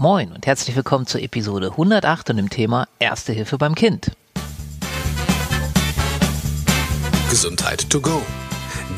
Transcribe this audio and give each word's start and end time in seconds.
Moin 0.00 0.30
und 0.30 0.46
herzlich 0.46 0.76
willkommen 0.76 1.08
zur 1.08 1.22
Episode 1.22 1.72
108 1.72 2.30
und 2.30 2.36
dem 2.36 2.50
Thema 2.50 2.86
Erste 3.00 3.32
Hilfe 3.32 3.58
beim 3.58 3.74
Kind. 3.74 4.12
Gesundheit 7.28 7.90
to 7.90 8.00
go. 8.00 8.22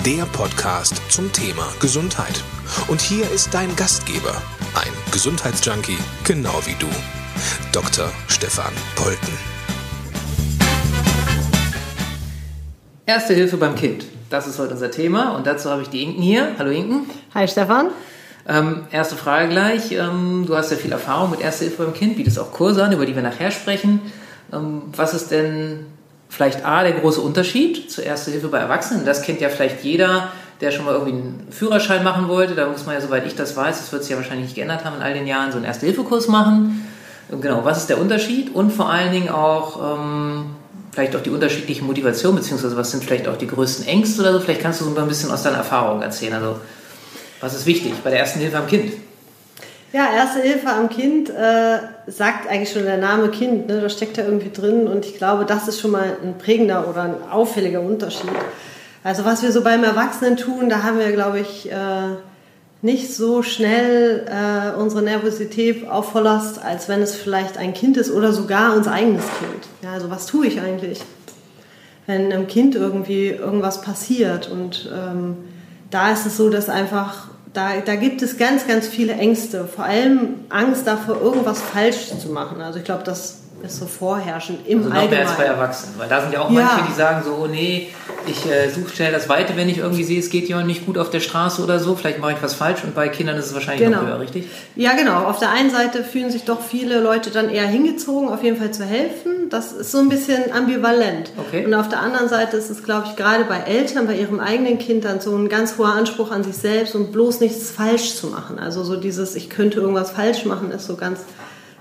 Der 0.04 0.26
Podcast 0.26 1.00
zum 1.10 1.32
Thema 1.32 1.66
Gesundheit. 1.80 2.44
Und 2.88 3.00
hier 3.00 3.30
ist 3.30 3.54
dein 3.54 3.74
Gastgeber, 3.76 4.42
ein 4.74 4.92
Gesundheitsjunkie, 5.10 5.96
genau 6.24 6.60
wie 6.66 6.74
du, 6.78 6.88
Dr. 7.72 8.12
Stefan 8.28 8.74
Polten. 8.94 9.32
Erste 13.06 13.32
Hilfe 13.32 13.56
beim 13.56 13.74
Kind. 13.74 14.04
Das 14.28 14.46
ist 14.46 14.58
heute 14.58 14.74
unser 14.74 14.90
Thema 14.90 15.35
und 15.35 15.46
dazu 15.46 15.71
habe 15.71 15.80
ich 15.80 15.88
die 15.88 16.02
Inken 16.02 16.20
hier. 16.20 16.56
Hallo 16.59 16.70
Inken. 16.70 17.09
Hi 17.32 17.48
Stefan. 17.48 17.88
Ähm, 18.48 18.84
erste 18.91 19.16
Frage 19.16 19.48
gleich. 19.48 19.93
Ähm, 19.93 20.45
du 20.47 20.57
hast 20.57 20.70
ja 20.70 20.77
viel 20.77 20.93
Erfahrung 20.93 21.30
mit 21.30 21.41
Erste 21.41 21.65
Hilfe 21.65 21.84
beim 21.84 21.95
Kind, 21.95 22.16
bietest 22.16 22.39
auch 22.39 22.52
Kurse 22.52 22.83
an, 22.83 22.93
über 22.93 23.07
die 23.07 23.15
wir 23.15 23.23
nachher 23.23 23.51
sprechen. 23.51 24.01
Ähm, 24.53 24.83
was 24.97 25.15
ist 25.15 25.31
denn 25.31 25.87
vielleicht 26.29 26.65
A, 26.65 26.83
der 26.83 26.93
große 26.93 27.21
Unterschied 27.21 27.91
zur 27.91 28.05
Erste 28.05 28.31
Hilfe 28.31 28.48
bei 28.48 28.59
Erwachsenen? 28.59 29.05
Das 29.05 29.23
kennt 29.23 29.41
ja 29.41 29.48
vielleicht 29.48 29.84
jeder, 29.84 30.29
der 30.61 30.71
schon 30.71 30.84
mal 30.84 30.95
irgendwie 30.95 31.12
einen 31.12 31.47
Führerschein 31.51 32.03
machen 32.03 32.29
wollte. 32.29 32.55
Da 32.55 32.67
muss 32.67 32.87
man 32.87 32.95
ja, 32.95 33.01
soweit 33.01 33.27
ich 33.27 33.34
das 33.34 33.57
weiß, 33.57 33.79
das 33.79 33.93
wird 33.93 34.03
sich 34.03 34.12
ja 34.12 34.17
wahrscheinlich 34.17 34.47
nicht 34.47 34.55
geändert 34.57 34.84
haben 34.84 34.97
in 34.97 35.03
all 35.03 35.15
den 35.15 35.27
Jahren, 35.27 35.53
so 35.53 35.57
einen 35.57 35.67
Erste-Hilfe-Kurs 35.67 36.29
machen. 36.29 36.87
Genau, 37.41 37.65
was 37.65 37.79
ist 37.79 37.91
der 37.91 38.01
Unterschied? 38.01 38.55
Und 38.55 38.73
vor 38.73 38.91
allen 38.91 39.12
Dingen 39.12 39.29
auch 39.29 39.98
ähm, 39.98 40.47
vielleicht 40.91 41.15
auch 41.15 41.23
die 41.23 41.31
unterschiedliche 41.31 41.84
Motivation, 41.84 42.34
beziehungsweise 42.34 42.77
was 42.77 42.91
sind 42.91 43.05
vielleicht 43.05 43.29
auch 43.29 43.37
die 43.37 43.47
größten 43.47 43.87
Ängste 43.87 44.23
oder 44.23 44.33
so. 44.33 44.41
Vielleicht 44.41 44.62
kannst 44.62 44.81
du 44.81 44.84
so 44.84 44.97
ein 44.97 45.09
bisschen 45.09 45.31
aus 45.31 45.43
deiner 45.43 45.59
Erfahrung 45.59 46.03
erzählen. 46.03 46.34
Also, 46.34 46.57
was 47.41 47.55
ist 47.55 47.67
wichtig 47.67 47.95
bei 48.05 48.11
der 48.11 48.21
ersten 48.21 48.41
Hilfe 48.41 48.59
am 48.59 48.67
Kind? 48.67 48.93
Ja, 49.93 50.12
Erste 50.15 50.41
Hilfe 50.41 50.69
am 50.69 50.89
Kind 50.89 51.31
äh, 51.31 51.79
sagt 52.07 52.48
eigentlich 52.48 52.73
schon 52.73 52.85
der 52.85 52.98
Name 52.98 53.29
Kind, 53.31 53.67
ne? 53.67 53.81
da 53.81 53.89
steckt 53.89 54.17
ja 54.19 54.25
irgendwie 54.25 54.51
drin 54.51 54.87
und 54.87 55.05
ich 55.05 55.17
glaube, 55.17 55.45
das 55.45 55.67
ist 55.67 55.81
schon 55.81 55.91
mal 55.91 56.17
ein 56.23 56.39
prägender 56.39 56.89
oder 56.89 57.03
ein 57.03 57.14
auffälliger 57.29 57.81
Unterschied. 57.81 58.31
Also 59.03 59.25
was 59.25 59.42
wir 59.42 59.51
so 59.51 59.62
beim 59.62 59.83
Erwachsenen 59.83 60.37
tun, 60.37 60.69
da 60.69 60.84
haben 60.84 60.98
wir, 60.98 61.11
glaube 61.11 61.41
ich, 61.41 61.73
äh, 61.73 61.75
nicht 62.83 63.14
so 63.14 63.42
schnell 63.42 64.27
äh, 64.29 64.79
unsere 64.79 65.03
Nervosität 65.03 65.89
auf 65.89 66.14
als 66.14 66.89
wenn 66.89 67.03
es 67.03 67.14
vielleicht 67.14 67.59
ein 67.59 67.75
Kind 67.75 67.97
ist 67.97 68.11
oder 68.11 68.33
sogar 68.33 68.77
unser 68.77 68.92
eigenes 68.92 69.25
Kind. 69.39 69.69
Ja, 69.83 69.92
also 69.92 70.09
was 70.11 70.27
tue 70.27 70.47
ich 70.47 70.61
eigentlich, 70.61 71.01
wenn 72.07 72.33
einem 72.33 72.47
Kind 72.47 72.75
irgendwie 72.75 73.29
irgendwas 73.29 73.83
passiert? 73.83 74.51
Und 74.51 74.89
ähm, 74.95 75.36
da 75.91 76.12
ist 76.12 76.27
es 76.27 76.36
so, 76.36 76.48
dass 76.48 76.69
einfach, 76.69 77.29
da, 77.53 77.70
da 77.84 77.97
gibt 77.97 78.23
es 78.23 78.37
ganz, 78.39 78.67
ganz 78.67 78.87
viele 78.87 79.15
Ängste, 79.15 79.65
vor 79.65 79.84
allem 79.84 80.34
Angst 80.51 80.87
davor, 80.87 81.20
irgendwas 81.20 81.61
falsch 81.61 82.09
zu 82.20 82.29
machen. 82.29 82.61
Also 82.61 82.79
ich 82.79 82.84
glaube, 82.84 83.03
das 83.05 83.39
ist 83.62 83.79
so 83.79 83.87
vorherrschend 83.87 84.67
im 84.67 84.79
also 84.79 84.89
noch 84.91 84.97
Allgemeinen. 84.97 85.20
mehr 85.23 85.29
als 85.29 85.37
bei 85.39 85.45
Erwachsenen, 85.45 85.95
weil 85.98 86.09
da 86.09 86.20
sind 86.23 86.33
ja 86.33 86.41
auch 86.42 86.51
Ja. 86.51 86.62
manche, 86.62 86.87
die 86.89 86.95
sagen 86.97 87.23
so, 87.25 87.34
oh 87.42 87.47
nee, 87.47 87.89
ich 88.27 88.47
äh, 88.47 88.69
suche 88.71 88.95
schnell 88.95 89.13
das 89.13 89.29
Weite, 89.29 89.57
wenn 89.57 89.69
ich 89.69 89.79
irgendwie 89.79 90.05
sehe, 90.05 90.19
es 90.21 90.31
geht 90.31 90.49
jemand 90.49 90.67
nicht 90.67 90.87
gut 90.87 90.99
auf 90.99 91.11
der 91.11 91.21
Straße 91.21 91.63
oder 91.63 91.79
so, 91.79 91.95
vielleicht 91.97 92.19
mache 92.19 92.33
ich 92.33 92.43
was 92.43 92.55
falsch 92.55 92.85
und 92.85 92.95
bei 92.95 93.09
Kindern 93.09 93.37
ist 93.37 93.47
es 93.47 93.55
wahrscheinlich 93.55 93.89
noch 93.89 93.99
Genau. 94.01 94.11
höher, 94.11 94.21
richtig? 94.21 94.47
Ja, 94.77 94.93
genau. 94.95 95.25
Auf 95.25 95.39
der 95.39 95.51
einen 95.51 95.71
Seite 95.71 96.05
fühlen 96.05 96.31
sich 96.31 96.45
doch 96.45 96.61
viele 96.63 97.01
Leute 97.01 97.31
dann 97.31 97.48
eher 97.51 97.67
hingezogen, 97.67 98.29
auf 98.29 98.43
jeden 98.43 98.57
Fall 98.57 98.71
zu 98.73 98.85
helfen. 98.85 99.48
Das 99.51 99.73
ist 99.73 99.91
so 99.93 99.98
ein 99.98 100.09
bisschen 100.09 100.53
ambivalent. 100.53 101.33
Okay. 101.37 101.65
Und 101.67 101.75
auf 101.75 101.89
der 101.89 102.01
anderen 102.01 102.29
Seite 102.29 102.57
ist 102.57 102.71
es, 102.71 102.83
glaube 102.85 103.07
ich, 103.09 103.17
gerade 103.17 103.45
bei 103.45 103.59
Eltern, 103.59 104.07
bei 104.07 104.17
ihrem 104.17 104.39
eigenen 104.41 104.79
Kind 104.79 105.05
dann 105.05 105.21
so 105.21 105.35
ein 105.37 105.48
ganz 105.48 105.77
hoher 105.79 105.93
Anspruch 105.93 106.31
an 106.31 106.45
sich 106.45 106.57
selbst 106.57 106.95
und 106.95 107.13
bloß 107.13 107.41
nichts 107.41 107.71
falsch 107.71 108.15
zu 108.15 108.29
machen. 108.29 108.59
Also 108.59 108.85
so 108.85 108.97
dieses, 108.97 109.35
ich 109.35 109.51
könnte 109.51 109.81
irgendwas 109.81 110.11
falsch 110.13 110.45
machen, 110.45 110.71
ist 110.71 110.87
so 110.87 110.97
ganz 110.97 111.21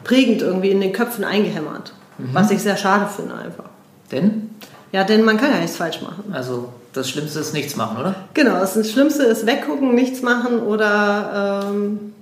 prägend 0.04 0.42
irgendwie 0.42 0.72
in 0.72 0.82
den 0.82 0.94
Köpfen 0.94 1.24
eingehämmert. 1.24 1.94
Was 2.34 2.52
ich 2.52 2.60
sehr 2.60 2.76
schade 2.76 3.08
finde 3.16 3.36
einfach. 3.36 3.70
Denn, 4.12 4.50
Ja, 4.92 5.04
denn 5.04 5.24
man 5.24 5.38
kann 5.38 5.52
ja 5.52 5.60
nichts 5.60 5.78
falsch 5.78 6.02
machen. 6.02 6.34
also 6.34 6.70
das 6.94 7.10
Schlimmste 7.10 7.40
ist 7.40 7.54
nichts 7.54 7.76
machen, 7.76 7.98
oder? 7.98 8.16
Genau, 8.34 8.54
das 8.60 8.74
Schlimmste 8.90 9.24
ist 9.24 9.46
weggucken, 9.46 9.94
nichts 9.94 10.22
machen 10.22 10.60
oder 10.60 11.64
ähm, 11.72 12.14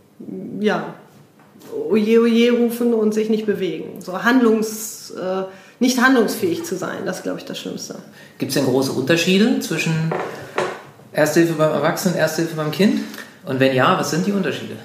ja, 0.60 0.94
oje 1.90 2.20
oje 2.22 2.52
rufen 2.52 2.94
und 2.94 3.14
sich 3.14 3.30
nicht 3.30 3.46
bewegen. 3.46 4.02
So 4.02 4.24
handlungs, 4.24 5.12
äh, 5.12 5.44
nicht 5.80 6.02
handlungsfähig 6.02 6.66
zu 6.66 6.76
sein, 6.76 7.06
das 7.06 7.18
ist, 7.18 7.24
glaube 7.24 7.40
ich, 7.40 7.46
das 7.46 7.58
Schlimmste. 7.58 7.96
Gibt 8.38 8.50
es 8.50 8.56
denn 8.56 8.66
große 8.66 8.92
Unterschiede 8.92 9.60
zwischen 9.60 10.12
Erste 11.14 11.40
Hilfe 11.40 11.56
beim 11.56 11.72
Erwachsenen 11.72 12.16
und 12.16 12.20
Erste 12.20 12.42
Hilfe 12.42 12.58
beim 12.58 12.72
Kind? 12.72 13.00
Und 13.46 13.60
wenn 13.60 13.74
ja, 13.74 13.98
was 13.98 14.12
sind 14.12 14.28
die 14.28 14.34
Unterschiede? 14.34 14.76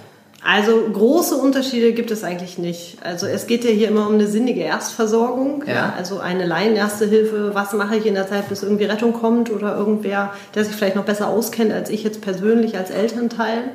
Also 0.44 0.72
große 0.92 1.36
Unterschiede 1.36 1.92
gibt 1.92 2.10
es 2.10 2.25
eigentlich 2.25 2.58
nicht. 2.58 2.98
Also 3.04 3.26
es 3.26 3.47
geht 3.47 3.64
ja 3.64 3.70
hier 3.70 3.86
immer 3.88 4.08
um 4.08 4.14
eine 4.14 4.26
sinnige 4.26 4.62
Erstversorgung, 4.62 5.62
Ja. 5.66 5.72
ja. 5.75 5.94
also 5.97 6.19
eine 6.19 6.47
Laien-Erste 6.47 7.06
Hilfe. 7.06 7.50
Was 7.54 7.72
mache 7.75 7.97
ich 7.97 8.06
in 8.06 8.14
der 8.14 8.26
Zeit, 8.28 8.48
bis 8.48 8.64
irgendwie 8.64 8.84
Rettung 8.84 9.12
kommt 9.12 9.50
oder 9.53 9.76
irgendwer, 9.76 10.32
der 10.56 10.64
sich 10.64 10.75
vielleicht 10.75 10.97
noch 10.97 11.04
besser 11.04 11.28
auskennt 11.28 11.72
als 11.72 11.91
ich 11.91 12.03
jetzt 12.03 12.22
persönlich 12.22 12.76
als 12.76 12.91
Elternteil. 12.91 13.70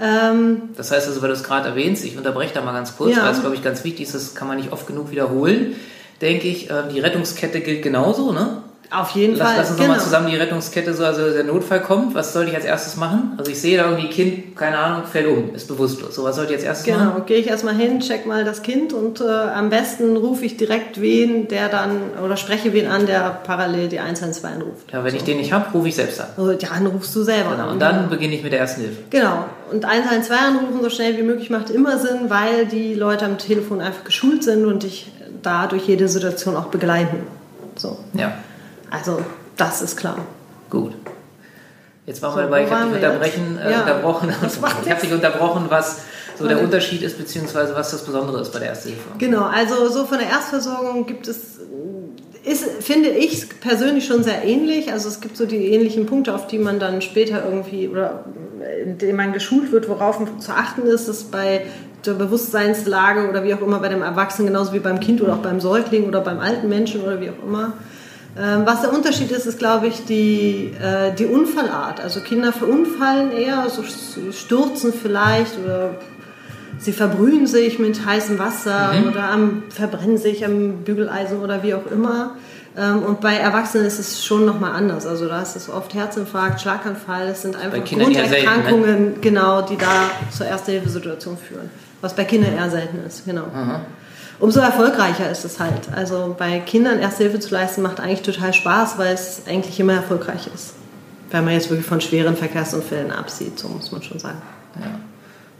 Ähm, 0.00 0.62
Das 0.76 0.92
heißt 0.92 1.08
also, 1.08 1.20
weil 1.22 1.28
du 1.28 1.34
es 1.34 1.42
gerade 1.42 1.68
erwähnst, 1.68 2.04
ich 2.04 2.16
unterbreche 2.16 2.54
da 2.54 2.62
mal 2.62 2.72
ganz 2.72 2.96
kurz, 2.96 3.16
Ja. 3.16 3.24
weil 3.24 3.32
es, 3.32 3.40
glaube 3.40 3.56
ich, 3.56 3.62
ganz 3.62 3.82
wichtig 3.84 4.06
ist, 4.06 4.14
das 4.14 4.34
kann 4.34 4.48
man 4.48 4.56
nicht 4.56 4.72
oft 4.72 4.86
genug 4.86 5.10
wiederholen, 5.10 5.74
denke 6.22 6.48
ich, 6.48 6.70
äh, 6.70 6.84
die 6.92 7.00
Rettungskette 7.00 7.60
gilt 7.60 7.82
genauso, 7.82 8.32
ne? 8.32 8.59
Auf 8.92 9.10
jeden 9.10 9.36
Lass, 9.36 9.48
Fall. 9.48 9.56
lass 9.58 9.70
uns 9.70 9.78
nochmal 9.78 10.00
zusammen 10.00 10.28
die 10.30 10.36
Rettungskette, 10.36 10.94
so, 10.94 11.04
also 11.04 11.30
der 11.30 11.44
Notfall 11.44 11.80
kommt, 11.80 12.14
was 12.14 12.32
sollte 12.32 12.50
ich 12.50 12.56
als 12.56 12.64
erstes 12.64 12.96
machen? 12.96 13.34
Also 13.38 13.50
ich 13.50 13.60
sehe 13.60 13.76
da 13.78 13.88
irgendwie 13.88 14.08
Kind, 14.08 14.56
keine 14.56 14.78
Ahnung, 14.78 15.04
fällt 15.06 15.28
um, 15.28 15.54
ist 15.54 15.68
bewusstlos. 15.68 16.14
So, 16.16 16.24
was 16.24 16.36
sollte 16.36 16.52
ich 16.52 16.58
als 16.58 16.64
erstes 16.64 16.92
machen? 16.94 17.12
Genau, 17.14 17.24
gehe 17.24 17.38
ich 17.38 17.46
erstmal 17.46 17.74
hin, 17.76 18.00
check 18.00 18.26
mal 18.26 18.44
das 18.44 18.62
Kind 18.62 18.92
und 18.92 19.20
äh, 19.20 19.24
am 19.28 19.70
besten 19.70 20.16
rufe 20.16 20.44
ich 20.44 20.56
direkt 20.56 21.00
wen, 21.00 21.46
der 21.48 21.68
dann, 21.68 22.00
oder 22.24 22.36
spreche 22.36 22.72
wen 22.72 22.88
an, 22.88 23.06
der 23.06 23.40
parallel 23.44 23.88
die 23.88 24.00
112 24.00 24.44
anruft. 24.54 24.92
Ja, 24.92 25.04
wenn 25.04 25.14
ich 25.14 25.22
den 25.22 25.36
nicht 25.36 25.52
habe, 25.52 25.66
rufe 25.72 25.88
ich 25.88 25.94
selbst 25.94 26.20
an. 26.20 26.26
Also, 26.36 26.52
ja, 26.52 26.68
dann 26.74 26.86
rufst 26.86 27.14
du 27.14 27.22
selber 27.22 27.50
Genau. 27.52 27.62
an. 27.64 27.68
Und 27.70 27.78
dann 27.80 28.08
beginne 28.10 28.34
ich 28.34 28.42
mit 28.42 28.52
der 28.52 28.60
ersten 28.60 28.80
Hilfe. 28.80 28.96
Genau. 29.10 29.44
Und 29.70 29.84
112 29.84 30.40
anrufen 30.40 30.82
so 30.82 30.90
schnell 30.90 31.16
wie 31.16 31.22
möglich 31.22 31.48
macht 31.50 31.70
immer 31.70 31.98
Sinn, 31.98 32.28
weil 32.28 32.66
die 32.66 32.94
Leute 32.94 33.24
am 33.24 33.38
Telefon 33.38 33.80
einfach 33.80 34.02
geschult 34.02 34.42
sind 34.42 34.64
und 34.66 34.82
dich 34.82 35.12
da 35.42 35.68
durch 35.68 35.86
jede 35.86 36.08
Situation 36.08 36.56
auch 36.56 36.66
begleiten. 36.66 37.18
So. 37.76 37.96
Ja, 38.14 38.32
Also, 38.90 39.20
das 39.56 39.82
ist 39.82 39.96
klar. 39.96 40.16
gut. 40.68 40.92
Jetzt 42.06 42.22
waren 42.22 42.32
So, 42.32 42.38
wir 42.38 42.44
dabei, 42.44 42.64
ich 42.64 42.70
habe 42.70 42.86
dich 42.86 42.94
unterbrechen, 42.96 43.58
äh, 43.58 43.70
Ja. 43.70 43.80
unterbrochen. 43.80 44.30
Ich 44.84 44.90
habe 44.90 45.00
dich 45.00 45.12
unterbrochen, 45.12 45.66
was 45.68 45.98
so 46.38 46.48
der. 46.48 46.60
Unterschied 46.60 47.02
ist, 47.02 47.18
beziehungsweise 47.18 47.74
was 47.74 47.90
das 47.92 48.04
Besondere 48.04 48.40
ist 48.40 48.52
bei 48.52 48.58
der 48.58 48.68
Erste 48.68 48.88
Hilfe. 48.88 49.02
Genau, 49.18 49.44
also 49.44 49.88
so 49.88 50.06
von 50.06 50.18
der 50.18 50.28
Erstversorgung 50.28 51.06
gibt 51.06 51.28
es, 51.28 51.58
ist, 52.44 52.64
finde 52.82 53.10
ich 53.10 53.60
persönlich 53.60 54.06
schon 54.06 54.24
sehr 54.24 54.42
ähnlich. 54.44 54.90
Also 54.90 55.08
es 55.08 55.20
gibt 55.20 55.36
so 55.36 55.44
die 55.46 55.72
ähnlichen 55.72 56.06
Punkte, 56.06 56.34
auf 56.34 56.46
die 56.46 56.58
man 56.58 56.80
dann 56.80 57.02
später 57.02 57.44
irgendwie 57.44 57.88
oder 57.88 58.24
in 58.82 58.98
denen 58.98 59.16
man 59.16 59.32
geschult 59.32 59.70
wird, 59.70 59.88
worauf 59.88 60.18
zu 60.38 60.52
achten 60.52 60.86
ist, 60.86 61.06
dass 61.08 61.24
bei 61.24 61.66
der 62.06 62.14
Bewusstseinslage 62.14 63.28
oder 63.28 63.44
wie 63.44 63.54
auch 63.54 63.60
immer 63.60 63.78
bei 63.78 63.88
dem 63.88 64.02
Erwachsenen 64.02 64.48
genauso 64.48 64.72
wie 64.72 64.78
beim 64.78 65.00
Kind 65.00 65.20
oder 65.20 65.34
auch 65.34 65.38
beim 65.42 65.60
Säugling 65.60 66.08
oder 66.08 66.22
beim 66.22 66.40
alten 66.40 66.68
Menschen 66.68 67.02
oder 67.02 67.20
wie 67.20 67.28
auch 67.30 67.44
immer. 67.46 67.74
Ähm, 68.38 68.62
Was 68.64 68.82
der 68.82 68.92
Unterschied 68.92 69.30
ist, 69.30 69.46
ist, 69.46 69.58
glaube 69.58 69.88
ich, 69.88 70.04
die, 70.04 70.72
äh, 70.80 71.12
die 71.14 71.26
Unfallart. 71.26 72.00
Also 72.00 72.20
Kinder 72.20 72.52
verunfallen 72.52 73.32
eher, 73.32 73.68
so 73.68 73.82
sie 73.82 74.32
stürzen 74.32 74.92
vielleicht 74.92 75.58
oder 75.58 75.96
sie 76.78 76.92
verbrühen 76.92 77.46
sich 77.46 77.78
mit 77.78 78.04
heißem 78.06 78.38
Wasser 78.38 78.92
oder 79.08 79.24
am, 79.30 79.64
verbrennen 79.68 80.16
sich 80.16 80.44
am 80.44 80.84
Bügeleisen 80.84 81.40
oder 81.40 81.62
wie 81.62 81.74
auch 81.74 81.86
immer. 81.90 82.36
Ähm, 82.78 83.02
Und 83.02 83.20
bei 83.20 83.34
Erwachsenen 83.34 83.84
ist 83.84 83.98
es 83.98 84.24
schon 84.24 84.46
nochmal 84.46 84.72
anders. 84.72 85.06
Also 85.06 85.26
da 85.26 85.42
ist 85.42 85.56
es 85.56 85.68
oft 85.68 85.92
Herzinfarkt, 85.92 86.60
Schlaganfall. 86.60 87.26
Das 87.26 87.42
sind 87.42 87.56
einfach 87.56 87.78
eher 87.78 87.86
selten, 87.86 87.96
ne? 87.98 88.04
Grunderkrankungen, 88.04 89.20
genau, 89.20 89.62
die 89.62 89.76
da 89.76 90.10
zur 90.30 90.46
Erste-Hilfe-Situation 90.46 91.36
führen. 91.36 91.68
Was 92.00 92.14
bei 92.14 92.24
Kindern 92.24 92.54
eher 92.54 92.70
selten 92.70 93.04
ist, 93.04 93.26
genau. 93.26 93.46
Umso 94.40 94.60
erfolgreicher 94.60 95.30
ist 95.30 95.44
es 95.44 95.60
halt. 95.60 95.92
Also 95.94 96.34
bei 96.38 96.60
Kindern 96.60 96.98
Erste 96.98 97.24
Hilfe 97.24 97.40
zu 97.40 97.52
leisten 97.52 97.82
macht 97.82 98.00
eigentlich 98.00 98.22
total 98.22 98.54
Spaß, 98.54 98.96
weil 98.96 99.12
es 99.12 99.42
eigentlich 99.46 99.78
immer 99.78 99.92
erfolgreich 99.92 100.48
ist. 100.52 100.72
Wenn 101.30 101.44
man 101.44 101.54
jetzt 101.54 101.68
wirklich 101.68 101.86
von 101.86 102.00
schweren 102.00 102.36
Verkehrsunfällen 102.36 103.12
absieht, 103.12 103.58
so 103.58 103.68
muss 103.68 103.92
man 103.92 104.02
schon 104.02 104.18
sagen. 104.18 104.40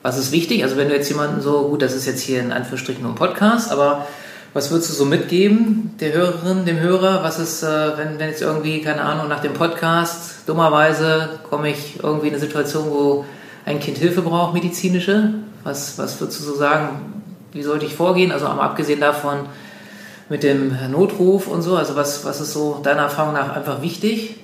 Was 0.03 0.17
ist 0.17 0.33
wichtig? 0.33 0.65
Also 0.65 0.77
wenn 0.77 0.89
du 0.89 0.95
jetzt 0.95 1.11
jemanden 1.11 1.43
so, 1.43 1.69
gut, 1.69 1.83
das 1.83 1.95
ist 1.95 2.07
jetzt 2.07 2.23
hier 2.23 2.41
in 2.41 2.53
Anführungsstrichen 2.53 3.03
nur 3.03 3.13
ein 3.13 3.17
Podcast, 3.17 3.71
aber 3.71 4.07
was 4.55 4.71
würdest 4.71 4.91
du 4.91 4.95
so 4.95 5.05
mitgeben 5.05 5.95
der 6.01 6.15
Hörerin, 6.15 6.65
dem 6.65 6.81
Hörer? 6.81 7.23
Was 7.23 7.39
ist, 7.39 7.63
äh, 7.63 7.99
wenn, 7.99 8.19
wenn 8.19 8.31
jetzt 8.31 8.43
irgendwie, 8.43 8.81
keine 8.81 9.03
Ahnung, 9.03 9.29
nach 9.29 9.41
dem 9.41 9.53
Podcast, 9.53 10.49
dummerweise 10.49 11.39
komme 11.49 11.71
ich 11.71 12.03
irgendwie 12.03 12.29
in 12.29 12.35
eine 12.35 12.41
Situation, 12.41 12.91
wo 12.91 13.25
ein 13.67 13.79
Kind 13.79 13.99
Hilfe 13.99 14.23
braucht, 14.23 14.55
medizinische? 14.55 15.35
Was, 15.63 15.99
was 15.99 16.19
würdest 16.19 16.41
du 16.41 16.45
so 16.45 16.57
sagen? 16.57 17.20
Wie 17.53 17.63
sollte 17.63 17.87
ich 17.87 17.95
vorgehen? 17.95 18.33
Also 18.33 18.47
mal 18.47 18.61
abgesehen 18.61 19.01
davon 19.01 19.41
mit 20.29 20.43
dem 20.43 20.77
Notruf 20.91 21.49
und 21.49 21.63
so, 21.63 21.77
also 21.77 21.97
was, 21.97 22.25
was 22.25 22.41
ist 22.41 22.53
so 22.53 22.81
deiner 22.83 23.03
Erfahrung 23.03 23.35
nach 23.35 23.55
einfach 23.57 23.83
wichtig? 23.83 24.37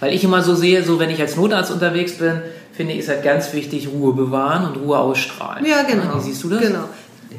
Weil 0.00 0.12
ich 0.12 0.24
immer 0.24 0.42
so 0.42 0.54
sehe, 0.54 0.84
so 0.84 0.98
wenn 0.98 1.10
ich 1.10 1.20
als 1.20 1.36
Notarzt 1.36 1.70
unterwegs 1.70 2.18
bin, 2.18 2.42
finde 2.72 2.92
ich, 2.92 3.00
ist 3.00 3.08
halt 3.08 3.24
ganz 3.24 3.52
wichtig, 3.52 3.88
Ruhe 3.88 4.12
bewahren 4.12 4.66
und 4.66 4.76
Ruhe 4.76 4.98
ausstrahlen. 4.98 5.64
Ja, 5.64 5.82
genau. 5.82 6.16
Wie 6.16 6.20
siehst 6.20 6.44
du 6.44 6.48
das? 6.50 6.60
Genau. 6.60 6.84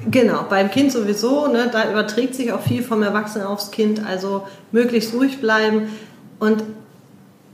Genau, 0.10 0.45
beim 0.50 0.69
Kind 0.69 0.92
sowieso, 0.92 1.48
ne, 1.48 1.69
da 1.72 1.89
überträgt 1.89 2.36
sich 2.36 2.51
auch 2.54 2.62
viel 2.62 2.83
vom 2.83 3.01
Erwachsenen 3.01 3.48
aufs 3.48 3.72
Kind, 3.72 4.01
also 4.06 4.48
möglichst 4.72 5.13
ruhig 5.13 5.42
bleiben. 5.42 5.89
Und 6.39 6.63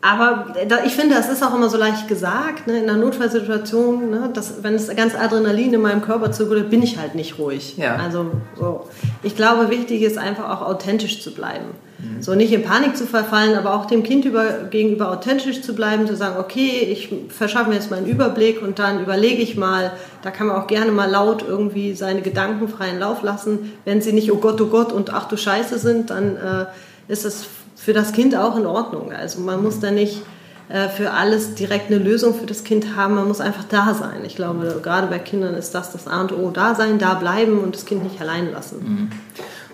aber 0.06 0.54
ich 0.86 0.94
finde, 0.94 1.16
das 1.16 1.30
ist 1.30 1.42
auch 1.42 1.56
immer 1.56 1.68
so 1.68 1.78
leicht 1.78 2.07
gesagt, 2.07 2.68
ne, 2.68 2.78
in 2.78 2.88
einer 2.88 3.00
Notfallsituation, 3.00 4.12
ne, 4.12 4.30
dass, 4.31 4.62
wenn 4.62 4.75
es 4.75 4.88
ganz 4.96 5.16
Adrenalin 5.16 5.74
in 5.74 5.81
meinem 5.81 6.04
Körper 6.04 6.31
zirkuliert, 6.31 6.69
bin 6.69 6.84
ich 6.84 7.00
halt 7.00 7.16
nicht 7.16 7.40
ruhig. 7.40 7.75
Ja. 7.78 7.96
Also 7.96 8.30
so. 8.56 8.88
Ich 9.24 9.36
glaube, 9.36 9.72
wichtig 9.72 10.04
ist 10.04 10.19
einfach 10.19 10.50
auch 10.50 10.68
authentisch 10.68 11.24
zu 11.24 11.34
bleiben. 11.34 11.66
Mhm. 11.98 12.22
So 12.22 12.36
nicht 12.36 12.54
in 12.54 12.62
Panik 12.62 12.96
zu 12.96 13.07
verfallen, 13.07 13.57
aber 13.57 13.74
auch 13.74 13.86
dem 13.86 14.04
Kind 14.04 14.25
über, 14.25 14.46
gegenüber 14.69 15.12
authentisch 15.12 15.63
zu 15.63 15.74
bleiben, 15.74 16.06
zu 16.06 16.16
sagen, 16.16 16.36
okay, 16.40 16.88
ich 16.92 17.12
verschaffe 17.30 17.69
mir 17.69 17.75
jetzt 17.75 17.90
mal 17.90 17.98
einen 17.98 18.06
Überblick 18.06 18.62
und 18.62 18.78
dann 18.78 19.02
überlege 19.02 19.42
ich 19.42 19.57
mal, 19.57 19.92
da 20.22 20.30
kann 20.30 20.46
man 20.46 20.57
auch 20.57 20.68
gerne 20.68 20.92
mal 20.92 21.10
laut 21.10 21.44
irgendwie 21.48 21.96
seine 21.96 22.22
Gedanken 22.22 22.68
freien 22.68 23.00
Lauf 23.00 23.24
lassen. 23.24 23.74
Wenn 23.86 24.02
sie 24.02 24.13
nicht, 24.13 24.31
oh 24.31 24.38
Gott, 24.38 24.62
oh 24.62 24.68
Gott 24.68 24.92
und 24.94 25.12
ach 25.12 25.28
du 25.28 25.36
Scheiße 25.36 25.80
sind, 25.80 26.12
dann 26.12 26.36
äh, 26.36 26.66
ist 27.07 27.25
es 27.25 27.44
für 27.85 27.93
das 27.93 28.13
Kind 28.13 28.35
auch 28.35 28.57
in 28.57 28.65
Ordnung. 28.65 29.13
Also 29.13 29.41
man 29.41 29.61
muss 29.61 29.79
da 29.79 29.91
nicht 29.91 30.23
äh, 30.69 30.89
für 30.89 31.11
alles 31.11 31.53
direkt 31.53 31.91
eine 31.91 32.03
Lösung 32.03 32.33
für 32.33 32.47
das 32.47 32.63
Kind 32.63 32.95
haben. 32.95 33.13
Man 33.13 33.27
muss 33.27 33.39
einfach 33.39 33.63
da 33.65 33.93
sein. 33.93 34.25
Ich 34.25 34.35
glaube, 34.35 34.79
gerade 34.81 35.05
bei 35.05 35.19
Kindern 35.19 35.53
ist 35.53 35.75
das 35.75 35.91
das 35.91 36.07
A 36.07 36.21
und 36.21 36.31
O. 36.31 36.49
Da 36.49 36.73
sein, 36.73 36.97
da 36.97 37.13
bleiben 37.13 37.59
und 37.59 37.75
das 37.75 37.85
Kind 37.85 38.03
nicht 38.03 38.19
allein 38.19 38.51
lassen. 38.51 38.77
Mhm. 38.79 39.09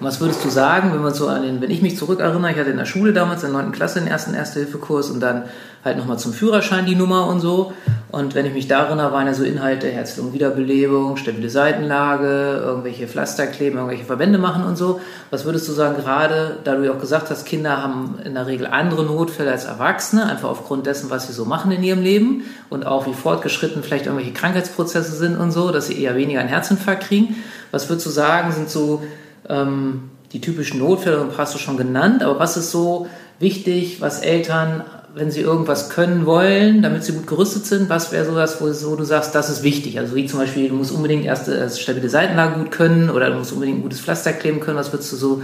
Und 0.02 0.08
was 0.08 0.20
würdest 0.20 0.44
du 0.44 0.50
sagen, 0.50 0.94
wenn 0.94 1.04
man 1.04 1.14
so 1.14 1.28
an 1.28 1.44
den, 1.44 1.62
wenn 1.62 1.70
ich 1.70 1.84
mich 1.84 1.96
zurückerinnere, 1.96 2.52
ich 2.52 2.58
hatte 2.58 2.72
in 2.72 2.78
der 2.78 2.86
Schule 2.86 3.14
damals 3.14 3.44
in 3.44 3.54
der 3.54 3.62
9. 3.62 3.72
Klasse 3.72 4.00
den 4.00 4.08
ersten 4.08 4.34
Erste-Hilfe-Kurs 4.34 5.12
und 5.12 5.20
dann 5.20 5.44
halt 5.86 5.98
nochmal 5.98 6.18
zum 6.18 6.34
Führerschein 6.34 6.88
die 6.88 6.96
Nummer 6.96 7.28
und 7.28 7.40
so. 7.40 7.74
Und 8.12 8.34
wenn 8.34 8.48
ich 8.48 8.54
mich 8.56 8.68
da 8.68 8.86
erinnere, 8.86 9.12
waren 9.12 9.28
ja 9.28 9.36
so 9.36 9.44
Inhalte 9.44 9.88
Herz-Lungen-Wiederbelebung, 9.90 11.18
stabile 11.18 11.52
Seitenlage, 11.52 12.64
irgendwelche 12.66 13.08
Pflaster 13.08 13.46
kleben, 13.46 13.78
irgendwelche 13.78 14.04
Verbände 14.04 14.40
machen 14.40 14.66
und 14.66 14.76
so. 14.76 15.00
Was 15.30 15.46
würdest 15.46 15.68
du 15.68 15.72
sagen, 15.72 15.96
gerade 15.96 16.58
da 16.64 16.74
du 16.74 16.84
ja 16.84 16.94
auch 16.94 17.00
gesagt 17.00 17.30
hast, 17.30 17.46
Kinder 17.46 17.84
haben 17.84 18.18
in 18.26 18.34
der 18.34 18.48
Regel 18.48 18.66
andere 18.66 19.04
Notfälle 19.04 19.52
als 19.52 19.66
Erwachsene, 19.66 20.26
einfach 20.26 20.50
aufgrund 20.50 20.88
dessen, 20.88 21.12
was 21.12 21.28
sie 21.28 21.34
so 21.34 21.46
machen 21.46 21.72
in 21.72 21.84
ihrem 21.84 22.02
Leben 22.02 22.46
und 22.72 22.88
auch 22.88 23.06
wie 23.06 23.14
fortgeschritten 23.14 23.84
vielleicht 23.84 24.08
irgendwelche 24.08 24.34
Krankheitsprozesse 24.34 25.16
sind 25.16 25.38
und 25.38 25.52
so, 25.52 25.70
dass 25.70 25.86
sie 25.86 26.02
eher 26.02 26.16
weniger 26.16 26.40
einen 26.40 26.50
Herzinfarkt 26.50 27.04
kriegen. 27.04 27.36
Was 27.70 27.88
würdest 27.88 28.08
du 28.08 28.10
sagen, 28.10 28.52
sind 28.52 28.68
so 28.68 29.04
ähm, 29.50 30.12
die 30.34 30.42
typischen 30.42 30.80
Notfälle, 30.80 31.28
hast 31.38 31.54
du 31.54 31.58
schon 31.58 31.78
genannt, 31.78 32.24
aber 32.24 32.40
was 32.40 32.58
ist 32.58 32.72
so 32.72 33.08
wichtig, 33.40 34.00
was 34.00 34.22
Eltern, 34.22 34.84
wenn 35.14 35.30
sie 35.30 35.42
irgendwas 35.42 35.90
können 35.90 36.26
wollen, 36.26 36.82
damit 36.82 37.04
sie 37.04 37.12
gut 37.12 37.28
gerüstet 37.28 37.66
sind, 37.66 37.90
was 37.90 38.12
wäre 38.12 38.26
so 38.26 38.36
das, 38.36 38.62
wo, 38.62 38.96
du 38.96 39.04
sagst, 39.04 39.36
das 39.36 39.50
ist 39.50 39.64
wichtig? 39.64 40.00
Also 40.00 40.16
wie 40.16 40.26
zum 40.26 40.40
Beispiel, 40.40 40.70
du 40.70 40.76
musst 40.76 40.92
unbedingt 40.92 41.26
erst 41.26 41.50
eine 41.50 41.70
stabile 41.70 42.10
Seitenlage 42.10 42.60
gut 42.60 42.72
können 42.72 43.10
oder 43.10 43.30
du 43.30 43.38
musst 43.38 43.52
unbedingt 43.52 43.80
ein 43.80 43.84
gutes 43.84 44.00
Pflaster 44.00 44.32
kleben 44.32 44.62
können, 44.62 44.78
was 44.78 44.94
würdest 44.94 45.12
du 45.12 45.18
so 45.18 45.44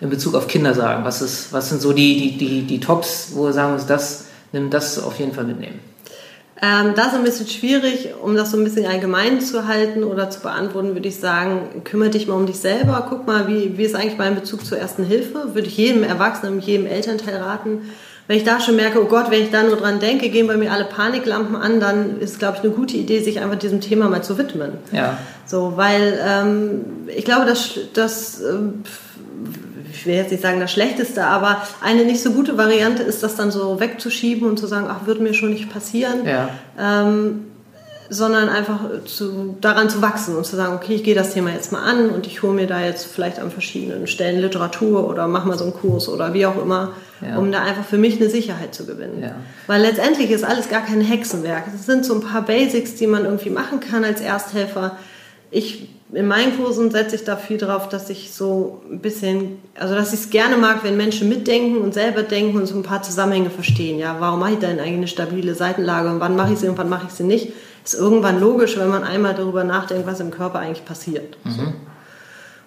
in 0.00 0.10
Bezug 0.10 0.34
auf 0.34 0.48
Kinder 0.48 0.74
sagen? 0.74 1.04
Was, 1.04 1.22
ist, 1.22 1.52
was 1.52 1.70
sind 1.70 1.80
so 1.80 1.92
die, 1.94 2.36
die, 2.36 2.36
die, 2.36 2.62
die 2.62 2.80
Tops, 2.80 3.30
wo 3.32 3.44
wir 3.44 3.52
sagen, 3.54 3.82
das, 3.88 4.26
nimm 4.52 4.68
das 4.68 5.02
auf 5.02 5.18
jeden 5.18 5.32
Fall 5.32 5.44
mitnehmen? 5.44 5.80
Ähm, 6.62 6.94
das 6.96 7.08
ist 7.08 7.14
ein 7.14 7.24
bisschen 7.24 7.48
schwierig, 7.48 8.14
um 8.22 8.34
das 8.34 8.50
so 8.50 8.56
ein 8.56 8.64
bisschen 8.64 8.86
allgemein 8.86 9.40
zu 9.42 9.66
halten 9.66 10.04
oder 10.04 10.30
zu 10.30 10.40
beantworten, 10.40 10.94
würde 10.94 11.08
ich 11.08 11.16
sagen, 11.16 11.82
kümmere 11.84 12.10
dich 12.10 12.26
mal 12.26 12.34
um 12.34 12.46
dich 12.46 12.58
selber, 12.58 13.06
guck 13.10 13.26
mal, 13.26 13.46
wie, 13.46 13.76
wie 13.76 13.84
ist 13.84 13.94
eigentlich 13.94 14.16
mein 14.16 14.34
Bezug 14.34 14.64
zur 14.64 14.78
ersten 14.78 15.04
Hilfe, 15.04 15.54
würde 15.54 15.68
ich 15.68 15.76
jedem 15.76 16.02
Erwachsenen, 16.02 16.60
jedem 16.60 16.86
Elternteil 16.86 17.36
raten. 17.36 17.82
Wenn 18.26 18.38
ich 18.38 18.44
da 18.44 18.58
schon 18.58 18.74
merke, 18.74 19.00
oh 19.00 19.04
Gott, 19.04 19.30
wenn 19.30 19.42
ich 19.42 19.50
da 19.50 19.62
nur 19.62 19.76
dran 19.76 20.00
denke, 20.00 20.30
gehen 20.30 20.46
bei 20.46 20.56
mir 20.56 20.72
alle 20.72 20.84
Paniklampen 20.84 21.54
an, 21.54 21.78
dann 21.78 22.18
ist, 22.20 22.38
glaube 22.38 22.56
ich, 22.56 22.64
eine 22.64 22.72
gute 22.72 22.96
Idee, 22.96 23.20
sich 23.20 23.40
einfach 23.40 23.56
diesem 23.56 23.80
Thema 23.80 24.08
mal 24.08 24.24
zu 24.24 24.36
widmen. 24.36 24.72
Ja. 24.90 25.18
So, 25.44 25.74
weil 25.76 26.18
ähm, 26.26 26.84
ich 27.14 27.24
glaube, 27.24 27.46
dass, 27.46 27.78
dass 27.92 28.40
äh, 28.40 28.54
ich 29.92 30.06
will 30.06 30.14
jetzt 30.14 30.30
nicht 30.30 30.42
sagen 30.42 30.60
das 30.60 30.72
Schlechteste, 30.72 31.24
aber 31.24 31.62
eine 31.82 32.04
nicht 32.04 32.22
so 32.22 32.32
gute 32.32 32.56
Variante 32.58 33.02
ist, 33.02 33.22
das 33.22 33.36
dann 33.36 33.50
so 33.50 33.80
wegzuschieben 33.80 34.48
und 34.48 34.58
zu 34.58 34.66
sagen, 34.66 34.86
ach, 34.88 35.06
wird 35.06 35.20
mir 35.20 35.34
schon 35.34 35.50
nicht 35.50 35.70
passieren. 35.70 36.26
Ja. 36.26 36.48
Ähm, 36.78 37.46
sondern 38.08 38.48
einfach 38.48 38.80
zu, 39.04 39.56
daran 39.60 39.90
zu 39.90 40.00
wachsen 40.00 40.36
und 40.36 40.46
zu 40.46 40.56
sagen, 40.56 40.74
okay, 40.74 40.94
ich 40.94 41.04
gehe 41.04 41.14
das 41.14 41.34
Thema 41.34 41.50
jetzt 41.50 41.72
mal 41.72 41.82
an 41.82 42.10
und 42.10 42.26
ich 42.26 42.42
hole 42.42 42.52
mir 42.52 42.66
da 42.66 42.80
jetzt 42.80 43.06
vielleicht 43.06 43.38
an 43.38 43.50
verschiedenen 43.50 44.06
Stellen 44.06 44.40
Literatur 44.40 45.08
oder 45.08 45.26
mache 45.26 45.48
mal 45.48 45.58
so 45.58 45.64
einen 45.64 45.72
Kurs 45.72 46.08
oder 46.08 46.32
wie 46.32 46.46
auch 46.46 46.60
immer, 46.60 46.92
ja. 47.20 47.36
um 47.36 47.50
da 47.50 47.62
einfach 47.62 47.84
für 47.84 47.98
mich 47.98 48.20
eine 48.20 48.30
Sicherheit 48.30 48.74
zu 48.74 48.86
gewinnen. 48.86 49.22
Ja. 49.22 49.34
Weil 49.66 49.82
letztendlich 49.82 50.30
ist 50.30 50.44
alles 50.44 50.68
gar 50.68 50.82
kein 50.82 51.00
Hexenwerk. 51.00 51.64
Es 51.74 51.86
sind 51.86 52.04
so 52.04 52.14
ein 52.14 52.20
paar 52.20 52.42
Basics, 52.42 52.94
die 52.94 53.08
man 53.08 53.24
irgendwie 53.24 53.50
machen 53.50 53.80
kann 53.80 54.04
als 54.04 54.20
Ersthelfer. 54.20 54.96
Ich 55.50 55.88
in 56.16 56.26
meinen 56.26 56.56
Kursen 56.56 56.90
setze 56.90 57.14
ich 57.14 57.24
da 57.24 57.36
viel 57.36 57.58
drauf, 57.58 57.90
dass 57.90 58.08
ich 58.08 58.32
so 58.32 58.80
ein 58.90 59.00
bisschen, 59.00 59.58
also 59.78 59.94
dass 59.94 60.14
ich 60.14 60.20
es 60.20 60.30
gerne 60.30 60.56
mag, 60.56 60.82
wenn 60.82 60.96
Menschen 60.96 61.28
mitdenken 61.28 61.82
und 61.82 61.92
selber 61.92 62.22
denken 62.22 62.56
und 62.56 62.66
so 62.66 62.74
ein 62.74 62.82
paar 62.82 63.02
Zusammenhänge 63.02 63.50
verstehen. 63.50 63.98
Ja, 63.98 64.16
warum 64.18 64.40
mache 64.40 64.52
ich 64.52 64.58
denn 64.58 64.80
eigentlich 64.80 64.94
eine 64.94 65.08
stabile 65.08 65.54
Seitenlage 65.54 66.08
und 66.08 66.18
wann 66.18 66.34
mache 66.34 66.54
ich 66.54 66.58
sie 66.58 66.68
und 66.68 66.78
wann 66.78 66.88
mache 66.88 67.06
ich 67.08 67.12
sie 67.12 67.24
nicht? 67.24 67.52
Ist 67.84 67.92
irgendwann 67.92 68.40
logisch, 68.40 68.78
wenn 68.78 68.88
man 68.88 69.04
einmal 69.04 69.34
darüber 69.34 69.62
nachdenkt, 69.62 70.06
was 70.06 70.20
im 70.20 70.30
Körper 70.30 70.58
eigentlich 70.58 70.86
passiert. 70.86 71.36
Mhm. 71.44 71.50
So. 71.50 71.62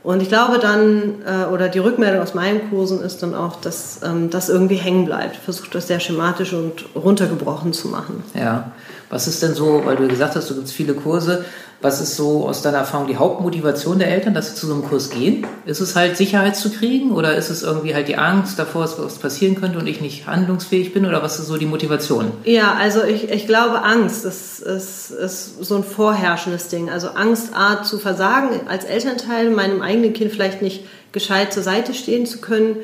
Und 0.01 0.21
ich 0.21 0.29
glaube 0.29 0.59
dann, 0.59 1.15
äh, 1.25 1.45
oder 1.51 1.69
die 1.69 1.79
Rückmeldung 1.79 2.21
aus 2.21 2.35
meinen 2.35 2.69
Kursen 2.69 3.01
ist 3.01 3.21
dann 3.21 3.33
auch, 3.33 3.59
dass 3.59 4.01
ähm, 4.03 4.29
das 4.29 4.47
irgendwie 4.47 4.75
hängen 4.75 5.05
bleibt. 5.05 5.35
Versucht 5.35 5.73
das 5.73 5.87
sehr 5.87 5.99
schematisch 5.99 6.53
und 6.53 6.85
runtergebrochen 6.95 7.73
zu 7.73 7.89
machen. 7.89 8.23
Ja. 8.33 8.71
Was 9.09 9.27
ist 9.27 9.41
denn 9.41 9.55
so, 9.55 9.81
weil 9.85 9.95
du 9.95 10.07
gesagt 10.07 10.35
hast, 10.35 10.49
du 10.51 10.55
gibst 10.55 10.71
viele 10.71 10.93
Kurse, 10.93 11.43
was 11.81 12.01
ist 12.01 12.17
so 12.17 12.45
aus 12.47 12.61
deiner 12.61 12.79
Erfahrung 12.79 13.07
die 13.07 13.15
Hauptmotivation 13.15 13.99
der 13.99 14.09
Eltern, 14.09 14.33
dass 14.33 14.49
sie 14.49 14.55
zu 14.55 14.67
so 14.67 14.73
einem 14.73 14.83
Kurs 14.83 15.09
gehen? 15.09 15.47
Ist 15.65 15.79
es 15.79 15.95
halt 15.95 16.17
Sicherheit 16.17 16.57
zu 16.57 16.71
kriegen 16.71 17.11
oder 17.11 17.35
ist 17.35 17.49
es 17.49 17.63
irgendwie 17.63 17.93
halt 17.93 18.09
die 18.09 18.17
Angst 18.17 18.59
davor, 18.59 18.81
dass 18.81 18.99
was 18.99 19.17
passieren 19.17 19.55
könnte 19.55 19.79
und 19.79 19.87
ich 19.87 20.01
nicht 20.01 20.27
handlungsfähig 20.27 20.93
bin 20.93 21.05
oder 21.05 21.23
was 21.23 21.39
ist 21.39 21.47
so 21.47 21.57
die 21.57 21.65
Motivation? 21.65 22.31
Ja, 22.43 22.75
also 22.77 23.03
ich, 23.03 23.29
ich 23.29 23.47
glaube, 23.47 23.83
Angst 23.83 24.25
ist, 24.25 24.59
ist, 24.59 25.11
ist 25.11 25.63
so 25.63 25.75
ein 25.77 25.83
vorherrschendes 25.85 26.67
Ding. 26.67 26.89
Also 26.89 27.09
Angst, 27.09 27.51
A, 27.53 27.81
zu 27.81 27.97
versagen 27.97 28.67
als 28.67 28.83
Elternteil, 28.83 29.49
meinem 29.49 29.81
eigenen 29.81 30.11
Kind 30.13 30.33
vielleicht 30.33 30.61
nicht 30.61 30.83
gescheit 31.13 31.53
zur 31.53 31.63
Seite 31.63 31.93
stehen 31.93 32.25
zu 32.25 32.39
können 32.39 32.75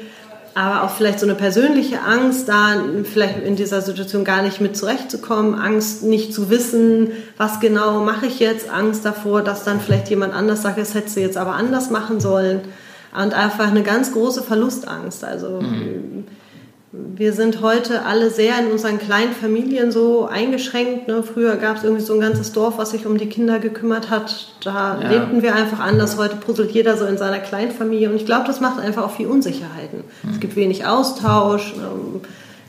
aber 0.55 0.83
auch 0.83 0.89
vielleicht 0.91 1.19
so 1.19 1.25
eine 1.25 1.35
persönliche 1.35 2.01
Angst, 2.01 2.47
da 2.47 2.81
vielleicht 3.03 3.43
in 3.43 3.55
dieser 3.55 3.81
Situation 3.81 4.23
gar 4.23 4.41
nicht 4.41 4.61
mit 4.61 4.75
zurechtzukommen, 4.75 5.55
Angst 5.55 6.03
nicht 6.03 6.33
zu 6.33 6.49
wissen, 6.49 7.11
was 7.37 7.59
genau 7.59 7.99
mache 7.99 8.25
ich 8.27 8.39
jetzt, 8.39 8.69
Angst 8.69 9.05
davor, 9.05 9.41
dass 9.41 9.65
dann 9.65 9.81
vielleicht 9.81 10.09
jemand 10.09 10.33
anders 10.33 10.61
sagt, 10.61 10.77
das 10.77 10.93
hättest 10.93 11.17
du 11.17 11.21
jetzt 11.21 11.37
aber 11.37 11.53
anders 11.55 11.89
machen 11.89 12.19
sollen 12.21 12.61
und 13.13 13.33
einfach 13.33 13.67
eine 13.67 13.83
ganz 13.83 14.13
große 14.13 14.43
Verlustangst. 14.43 15.23
Also 15.23 15.59
mhm 15.61 16.25
wir 17.15 17.33
sind 17.33 17.61
heute 17.61 18.05
alle 18.05 18.29
sehr 18.29 18.59
in 18.59 18.71
unseren 18.71 18.99
kleinen 18.99 19.33
Familien 19.33 19.91
so 19.91 20.25
eingeschränkt. 20.25 21.07
Ne? 21.07 21.23
Früher 21.23 21.55
gab 21.55 21.77
es 21.77 21.83
irgendwie 21.83 22.03
so 22.03 22.13
ein 22.13 22.19
ganzes 22.19 22.51
Dorf, 22.51 22.77
was 22.77 22.91
sich 22.91 23.05
um 23.05 23.17
die 23.17 23.27
Kinder 23.27 23.59
gekümmert 23.59 24.09
hat. 24.09 24.49
Da 24.63 24.99
ja. 25.01 25.09
lebten 25.09 25.41
wir 25.41 25.55
einfach 25.55 25.79
anders. 25.79 26.17
Heute 26.17 26.35
puzzelt 26.35 26.71
jeder 26.71 26.97
so 26.97 27.05
in 27.05 27.17
seiner 27.17 27.39
Kleinfamilie. 27.39 28.09
Und 28.09 28.15
ich 28.15 28.25
glaube, 28.25 28.45
das 28.47 28.59
macht 28.59 28.79
einfach 28.79 29.03
auch 29.03 29.15
viel 29.15 29.27
Unsicherheiten. 29.27 30.03
Mhm. 30.23 30.29
Es 30.31 30.39
gibt 30.39 30.55
wenig 30.55 30.85
Austausch. 30.85 31.73
Ähm, 31.77 32.21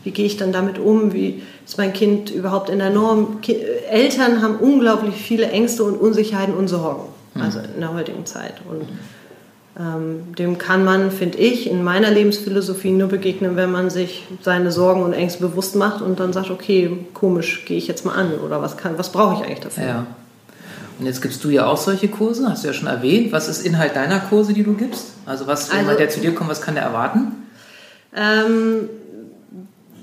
wie 0.05 0.13
gehe 0.13 0.27
ich 0.27 0.37
dann 0.37 0.53
damit 0.53 0.79
um? 0.79 1.13
Wie 1.13 1.43
ist 1.65 1.79
mein 1.79 1.93
Kind 1.93 2.31
überhaupt 2.31 2.71
in 2.71 2.79
der 2.79 2.91
Norm? 2.91 3.39
Eltern 3.91 4.43
haben 4.43 4.57
unglaublich 4.57 5.17
viele 5.17 5.51
Ängste 5.51 5.83
und 5.83 5.97
Unsicherheiten 5.97 6.55
und 6.55 6.69
Sorgen. 6.69 7.09
Mhm. 7.35 7.43
Also 7.43 7.59
in 7.59 7.81
der 7.81 7.93
heutigen 7.93 8.25
Zeit. 8.27 8.55
Und 8.69 8.83
ähm, 8.83 8.99
dem 9.79 10.57
kann 10.57 10.85
man, 10.85 11.11
finde 11.11 11.37
ich, 11.37 11.69
in 11.69 11.85
meiner 11.85 12.11
Lebensphilosophie 12.11 12.93
nur 12.93 13.09
begegnen, 13.09 13.57
wenn 13.57 13.71
man 13.71 13.91
sich 13.91 14.27
seine 14.41 14.73
Sorgen 14.73 15.03
und 15.03 15.13
Ängste 15.13 15.47
bewusst 15.47 15.77
macht 15.77 16.01
und 16.01 16.19
dann 16.19 16.33
sagt, 16.33 16.51
okay, 16.51 16.97
komisch, 17.13 17.67
gehe 17.67 17.77
ich 17.77 17.87
jetzt 17.87 18.07
mal 18.07 18.15
an 18.15 18.39
oder 18.39 18.63
was, 18.63 18.75
was 18.97 19.13
brauche 19.13 19.35
ich 19.35 19.47
eigentlich 19.47 19.61
dafür? 19.61 19.85
Ja. 19.85 20.07
Und 20.99 21.05
jetzt 21.05 21.21
gibst 21.21 21.45
du 21.45 21.51
ja 21.51 21.67
auch 21.67 21.77
solche 21.77 22.09
Kurse, 22.09 22.49
hast 22.49 22.65
du 22.65 22.69
ja 22.69 22.73
schon 22.73 22.89
erwähnt. 22.89 23.33
Was 23.33 23.49
ist 23.49 23.67
Inhalt 23.67 23.97
deiner 23.97 24.19
Kurse, 24.19 24.55
die 24.55 24.63
du 24.63 24.73
gibst? 24.73 25.09
Also 25.27 25.47
was, 25.47 25.71
wenn 25.71 25.81
also, 25.81 25.99
der 25.99 26.09
zu 26.09 26.21
dir 26.21 26.35
kommt, 26.35 26.49
was 26.49 26.63
kann 26.63 26.75
der 26.75 26.85
erwarten? 26.85 27.33
Ähm, 28.15 28.89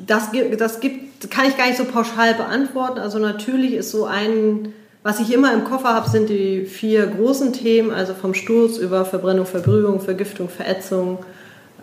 das, 0.05 0.29
das 0.59 0.81
gibt, 0.81 1.31
kann 1.31 1.45
ich 1.47 1.57
gar 1.57 1.65
nicht 1.65 1.77
so 1.77 1.85
pauschal 1.85 2.35
beantworten. 2.35 2.99
Also 2.99 3.17
natürlich 3.17 3.73
ist 3.73 3.89
so 3.89 4.05
ein 4.05 4.71
was 5.03 5.19
ich 5.19 5.33
immer 5.33 5.53
im 5.53 5.65
Koffer 5.65 5.93
habe, 5.93 6.09
sind 6.09 6.29
die 6.29 6.65
vier 6.65 7.05
großen 7.05 7.51
Themen, 7.51 7.91
also 7.91 8.13
vom 8.13 8.33
Sturz 8.33 8.77
über 8.77 9.03
Verbrennung, 9.03 9.45
Verbrühung, 9.45 9.99
Vergiftung, 9.99 10.47
Verätzung. 10.47 11.19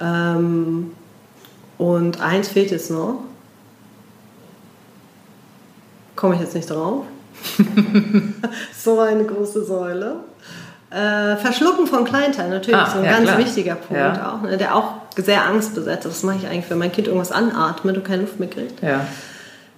Ähm, 0.01 0.93
und 1.77 2.21
eins 2.21 2.49
fehlt 2.49 2.71
jetzt 2.71 2.91
noch. 2.91 3.21
Komme 6.17 6.35
ich 6.35 6.41
jetzt 6.41 6.55
nicht 6.55 6.71
drauf. 6.71 7.05
so 8.77 9.01
eine 9.01 9.25
große 9.25 9.65
Säule. 9.65 10.17
Äh, 10.91 11.37
Verschlucken 11.37 11.87
von 11.87 12.05
Kleinteilen, 12.05 12.51
natürlich, 12.51 12.81
ah, 12.81 12.91
so 12.91 12.99
ein 12.99 13.05
ja, 13.05 13.13
ganz 13.13 13.25
klar. 13.25 13.39
wichtiger 13.39 13.75
Punkt 13.77 14.17
ja. 14.17 14.35
auch, 14.35 14.43
ne, 14.43 14.57
der 14.57 14.75
auch 14.75 14.95
sehr 15.17 15.45
angstbesetzt 15.45 16.05
ist. 16.05 16.17
Das 16.17 16.23
mache 16.25 16.39
ich 16.39 16.47
eigentlich, 16.49 16.69
wenn 16.69 16.79
mein 16.79 16.91
Kind 16.91 17.07
irgendwas 17.07 17.31
anatmet 17.31 17.97
und 17.97 18.05
keine 18.05 18.23
Luft 18.23 18.41
mehr 18.41 18.51
kriegt. 18.51 18.83
Ja. 18.83 19.07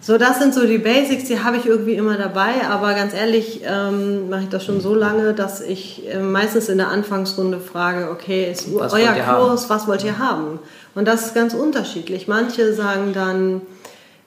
So, 0.04 0.18
das 0.18 0.40
sind 0.40 0.52
so 0.52 0.66
die 0.66 0.78
Basics, 0.78 1.24
die 1.24 1.38
habe 1.38 1.58
ich 1.58 1.66
irgendwie 1.66 1.94
immer 1.94 2.16
dabei, 2.16 2.66
aber 2.68 2.92
ganz 2.94 3.14
ehrlich 3.14 3.60
ähm, 3.64 4.28
mache 4.28 4.42
ich 4.42 4.48
das 4.48 4.64
schon 4.64 4.80
so 4.80 4.96
lange, 4.96 5.32
dass 5.32 5.60
ich 5.60 6.02
äh, 6.12 6.18
meistens 6.18 6.68
in 6.68 6.78
der 6.78 6.88
Anfangsrunde 6.88 7.60
frage, 7.60 8.10
okay, 8.10 8.50
ist 8.50 8.66
Was 8.74 8.92
euer 8.92 9.12
Kurs, 9.12 9.70
was 9.70 9.86
wollt 9.86 10.02
ihr 10.02 10.18
haben? 10.18 10.58
Und 10.96 11.06
das 11.06 11.26
ist 11.26 11.34
ganz 11.36 11.54
unterschiedlich. 11.54 12.26
Manche 12.26 12.74
sagen 12.74 13.12
dann, 13.12 13.60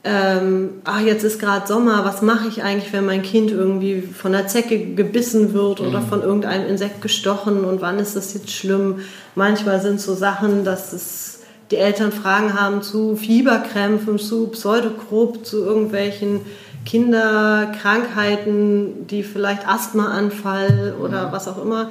ähm, 0.06 0.70
ach, 0.86 1.02
jetzt 1.02 1.26
ist 1.26 1.40
gerade 1.42 1.68
Sommer, 1.68 2.06
was 2.06 2.22
mache 2.22 2.48
ich 2.48 2.64
eigentlich, 2.64 2.94
wenn 2.94 3.06
mein 3.06 3.22
Kind 3.22 3.52
irgendwie 3.52 4.02
von 4.02 4.32
der 4.32 4.48
Zecke 4.48 4.94
gebissen 4.94 5.54
wird 5.54 5.82
oder 5.82 6.02
von 6.02 6.22
irgendeinem 6.22 6.70
Insekt 6.70 7.02
gestochen 7.02 7.66
und 7.66 7.82
wann 7.82 8.00
ist 8.00 8.16
das 8.16 8.34
jetzt 8.34 8.52
schlimm? 8.52 9.00
Manchmal 9.34 9.82
sind 9.82 10.00
so 10.00 10.14
Sachen, 10.14 10.64
dass 10.64 10.94
es 10.94 11.35
die 11.72 11.78
Eltern 11.78 12.12
Fragen 12.12 12.60
haben 12.60 12.82
zu 12.82 13.16
Fieberkrämpfen, 13.16 14.20
zu 14.20 14.48
Pseudokrupp, 14.48 15.46
zu 15.46 15.64
irgendwelchen 15.64 16.42
Kinderkrankheiten, 16.86 19.08
die 19.08 19.24
vielleicht 19.24 19.68
Asthmaanfall 19.68 20.96
oder 21.02 21.32
was 21.32 21.48
auch 21.48 21.62
immer. 21.62 21.90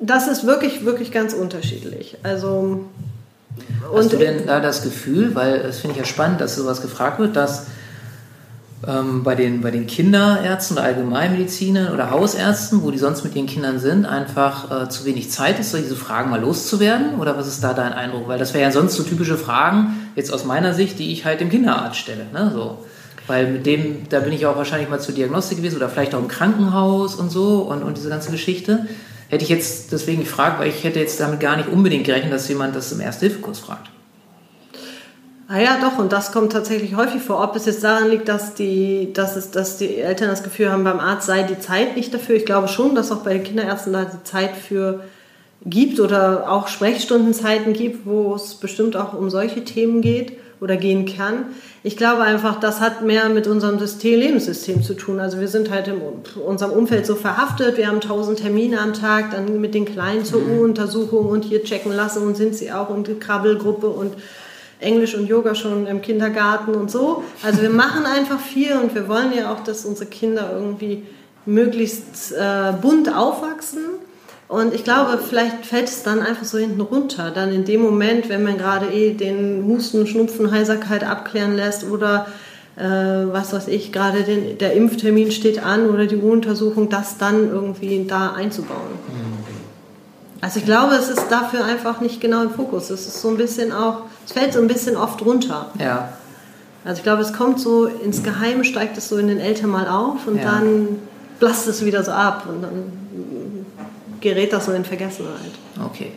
Das 0.00 0.26
ist 0.26 0.46
wirklich, 0.46 0.84
wirklich 0.84 1.12
ganz 1.12 1.32
unterschiedlich. 1.32 2.16
Also 2.24 2.86
Hast 3.94 4.12
du 4.12 4.16
denn 4.16 4.46
da 4.46 4.60
das 4.60 4.82
Gefühl, 4.82 5.34
weil 5.34 5.62
das 5.62 5.78
finde 5.78 5.94
ich 5.94 5.98
ja 5.98 6.04
spannend, 6.04 6.40
dass 6.40 6.56
sowas 6.56 6.82
gefragt 6.82 7.18
wird, 7.18 7.36
dass 7.36 7.66
ähm, 8.86 9.22
bei, 9.22 9.34
den, 9.34 9.60
bei 9.60 9.70
den 9.70 9.86
Kinderärzten 9.86 10.76
oder 10.76 10.86
Allgemeinmedizinern 10.86 11.92
oder 11.92 12.10
Hausärzten, 12.10 12.82
wo 12.82 12.90
die 12.90 12.98
sonst 12.98 13.22
mit 13.22 13.36
ihren 13.36 13.46
Kindern 13.46 13.78
sind, 13.78 14.06
einfach 14.06 14.86
äh, 14.86 14.88
zu 14.88 15.04
wenig 15.04 15.30
Zeit 15.30 15.60
ist, 15.60 15.74
diese 15.74 15.94
Fragen 15.94 16.30
mal 16.30 16.40
loszuwerden? 16.40 17.20
Oder 17.20 17.36
was 17.38 17.46
ist 17.46 17.62
da 17.62 17.74
dein 17.74 17.92
Eindruck? 17.92 18.26
Weil 18.26 18.38
das 18.38 18.54
wären 18.54 18.64
ja 18.64 18.72
sonst 18.72 18.96
so 18.96 19.04
typische 19.04 19.36
Fragen, 19.36 20.10
jetzt 20.16 20.32
aus 20.32 20.44
meiner 20.44 20.74
Sicht, 20.74 20.98
die 20.98 21.12
ich 21.12 21.24
halt 21.24 21.40
dem 21.40 21.50
Kinderarzt 21.50 21.96
stelle. 21.96 22.26
Ne? 22.32 22.50
So. 22.52 22.84
Weil 23.28 23.52
mit 23.52 23.66
dem, 23.66 24.08
da 24.08 24.20
bin 24.20 24.32
ich 24.32 24.46
auch 24.46 24.56
wahrscheinlich 24.56 24.90
mal 24.90 25.00
zur 25.00 25.14
Diagnostik 25.14 25.58
gewesen 25.58 25.76
oder 25.76 25.88
vielleicht 25.88 26.14
auch 26.14 26.20
im 26.20 26.28
Krankenhaus 26.28 27.14
und 27.14 27.30
so 27.30 27.58
und, 27.58 27.82
und 27.82 27.96
diese 27.96 28.08
ganze 28.08 28.32
Geschichte. 28.32 28.86
Hätte 29.28 29.44
ich 29.44 29.50
jetzt 29.50 29.92
deswegen 29.92 30.22
gefragt, 30.22 30.58
weil 30.58 30.68
ich 30.68 30.82
hätte 30.84 30.98
jetzt 30.98 31.20
damit 31.20 31.40
gar 31.40 31.56
nicht 31.56 31.68
unbedingt 31.68 32.04
gerechnet, 32.04 32.32
dass 32.32 32.48
jemand 32.48 32.74
das 32.74 32.90
im 32.92 33.00
Ersthilfekurs 33.00 33.60
fragt. 33.60 33.88
Ah 35.54 35.60
ja, 35.60 35.76
doch, 35.82 35.98
und 35.98 36.14
das 36.14 36.32
kommt 36.32 36.52
tatsächlich 36.52 36.96
häufig 36.96 37.20
vor. 37.20 37.44
Ob 37.44 37.54
es 37.56 37.66
jetzt 37.66 37.84
daran 37.84 38.08
liegt, 38.08 38.26
dass 38.26 38.54
die, 38.54 39.12
dass 39.12 39.36
es, 39.36 39.50
dass 39.50 39.76
die 39.76 39.98
Eltern 39.98 40.30
das 40.30 40.42
Gefühl 40.42 40.72
haben, 40.72 40.82
beim 40.82 40.98
Arzt 40.98 41.26
sei 41.26 41.42
die 41.42 41.58
Zeit 41.58 41.94
nicht 41.94 42.14
dafür. 42.14 42.36
Ich 42.36 42.46
glaube 42.46 42.68
schon, 42.68 42.94
dass 42.94 43.12
auch 43.12 43.18
bei 43.18 43.34
den 43.34 43.42
Kinderärzten 43.42 43.92
da 43.92 44.06
die 44.06 44.24
Zeit 44.24 44.56
für 44.56 45.04
gibt 45.66 46.00
oder 46.00 46.50
auch 46.50 46.68
Sprechstundenzeiten 46.68 47.74
gibt, 47.74 48.06
wo 48.06 48.34
es 48.34 48.54
bestimmt 48.54 48.96
auch 48.96 49.12
um 49.12 49.28
solche 49.28 49.62
Themen 49.62 50.00
geht 50.00 50.32
oder 50.62 50.78
gehen 50.78 51.04
kann. 51.04 51.44
Ich 51.82 51.98
glaube 51.98 52.22
einfach, 52.22 52.58
das 52.58 52.80
hat 52.80 53.04
mehr 53.04 53.28
mit 53.28 53.46
unserem 53.46 53.78
System, 53.78 54.20
Lebenssystem 54.20 54.82
zu 54.82 54.94
tun. 54.94 55.20
Also 55.20 55.38
wir 55.38 55.48
sind 55.48 55.70
halt 55.70 55.86
in 55.86 56.00
unserem 56.46 56.72
Umfeld 56.72 57.04
so 57.04 57.14
verhaftet, 57.14 57.76
wir 57.76 57.88
haben 57.88 58.00
tausend 58.00 58.38
Termine 58.38 58.80
am 58.80 58.94
Tag, 58.94 59.32
dann 59.32 59.60
mit 59.60 59.74
den 59.74 59.84
Kleinen 59.84 60.24
zur 60.24 60.40
mhm. 60.40 60.60
U-Untersuchung 60.60 61.26
und 61.26 61.44
hier 61.44 61.62
checken 61.62 61.92
lassen 61.92 62.22
und 62.26 62.38
sind 62.38 62.54
sie 62.54 62.72
auch 62.72 62.88
und 62.88 63.06
die 63.06 63.18
Krabbelgruppe 63.18 63.88
und 63.88 64.14
Englisch 64.82 65.14
und 65.14 65.26
Yoga 65.26 65.54
schon 65.54 65.86
im 65.86 66.02
Kindergarten 66.02 66.74
und 66.74 66.90
so. 66.90 67.24
Also 67.42 67.62
wir 67.62 67.70
machen 67.70 68.04
einfach 68.04 68.40
viel 68.40 68.72
und 68.72 68.94
wir 68.94 69.08
wollen 69.08 69.32
ja 69.36 69.52
auch, 69.52 69.60
dass 69.60 69.84
unsere 69.84 70.08
Kinder 70.10 70.50
irgendwie 70.52 71.04
möglichst 71.46 72.32
äh, 72.32 72.72
bunt 72.80 73.14
aufwachsen. 73.14 73.84
Und 74.48 74.74
ich 74.74 74.84
glaube, 74.84 75.18
vielleicht 75.18 75.64
fällt 75.64 75.88
es 75.88 76.02
dann 76.02 76.20
einfach 76.20 76.44
so 76.44 76.58
hinten 76.58 76.82
runter. 76.82 77.30
Dann 77.30 77.52
in 77.52 77.64
dem 77.64 77.80
Moment, 77.80 78.28
wenn 78.28 78.42
man 78.42 78.58
gerade 78.58 78.86
eh 78.92 79.14
den 79.14 79.64
Husten, 79.66 80.06
Schnupfen, 80.06 80.50
Heiserkeit 80.50 81.04
abklären 81.04 81.56
lässt 81.56 81.88
oder 81.88 82.26
äh, 82.76 82.82
was 82.82 83.52
weiß 83.52 83.68
ich, 83.68 83.92
gerade 83.92 84.24
den, 84.24 84.58
der 84.58 84.74
Impftermin 84.74 85.30
steht 85.30 85.64
an 85.64 85.88
oder 85.88 86.06
die 86.06 86.16
Untersuchung, 86.16 86.90
das 86.90 87.18
dann 87.18 87.50
irgendwie 87.50 88.04
da 88.06 88.32
einzubauen. 88.32 88.90
Mhm. 89.08 89.31
Also 90.42 90.58
ich 90.58 90.64
glaube, 90.64 90.96
es 90.96 91.08
ist 91.08 91.28
dafür 91.30 91.64
einfach 91.64 92.00
nicht 92.00 92.20
genau 92.20 92.42
im 92.42 92.50
Fokus. 92.50 92.90
Es 92.90 93.06
ist 93.06 93.22
so 93.22 93.28
ein 93.28 93.36
bisschen 93.36 93.72
auch, 93.72 93.98
es 94.26 94.32
fällt 94.32 94.52
so 94.52 94.60
ein 94.60 94.66
bisschen 94.66 94.96
oft 94.96 95.24
runter. 95.24 95.70
Ja. 95.78 96.08
Also 96.84 96.98
ich 96.98 97.04
glaube, 97.04 97.22
es 97.22 97.32
kommt 97.32 97.60
so 97.60 97.86
ins 97.86 98.24
Geheime, 98.24 98.64
steigt 98.64 98.98
es 98.98 99.08
so 99.08 99.18
in 99.18 99.28
den 99.28 99.38
Eltern 99.38 99.70
mal 99.70 99.86
auf 99.86 100.26
und 100.26 100.38
ja. 100.38 100.42
dann 100.42 100.98
blasst 101.38 101.68
es 101.68 101.84
wieder 101.84 102.02
so 102.02 102.10
ab 102.10 102.46
und 102.48 102.60
dann 102.60 102.92
gerät 104.20 104.52
das 104.52 104.66
so 104.66 104.72
in 104.72 104.84
Vergessenheit. 104.84 105.52
Okay. 105.84 106.10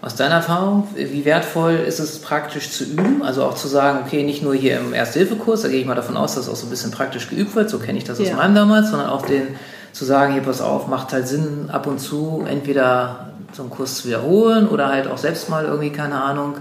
Aus 0.00 0.14
deiner 0.14 0.36
Erfahrung, 0.36 0.86
wie 0.94 1.24
wertvoll 1.24 1.74
ist 1.74 1.98
es 1.98 2.20
praktisch 2.20 2.70
zu 2.70 2.84
üben? 2.84 3.22
Also 3.22 3.42
auch 3.42 3.56
zu 3.56 3.66
sagen, 3.66 4.04
okay, 4.06 4.22
nicht 4.22 4.44
nur 4.44 4.54
hier 4.54 4.78
im 4.78 4.94
Erste-Hilfe-Kurs, 4.94 5.62
da 5.62 5.68
gehe 5.68 5.80
ich 5.80 5.86
mal 5.86 5.96
davon 5.96 6.16
aus, 6.16 6.36
dass 6.36 6.48
auch 6.48 6.56
so 6.56 6.68
ein 6.68 6.70
bisschen 6.70 6.92
praktisch 6.92 7.28
geübt 7.28 7.56
wird, 7.56 7.68
so 7.68 7.80
kenne 7.80 7.98
ich 7.98 8.04
das 8.04 8.20
ja. 8.20 8.30
aus 8.30 8.36
meinem 8.36 8.54
damals, 8.54 8.90
sondern 8.90 9.10
auch 9.10 9.26
den 9.26 9.48
zu 9.92 10.04
sagen, 10.04 10.32
hier 10.32 10.42
pass 10.42 10.60
auf, 10.60 10.86
macht 10.86 11.12
halt 11.12 11.28
Sinn, 11.28 11.70
ab 11.70 11.86
und 11.86 11.98
zu 11.98 12.44
entweder 12.48 13.30
so 13.52 13.62
einen 13.62 13.70
Kurs 13.70 13.96
zu 13.96 14.08
wiederholen 14.08 14.68
oder 14.68 14.88
halt 14.88 15.08
auch 15.08 15.18
selbst 15.18 15.48
mal 15.48 15.64
irgendwie, 15.64 15.90
keine 15.90 16.22
Ahnung, 16.22 16.56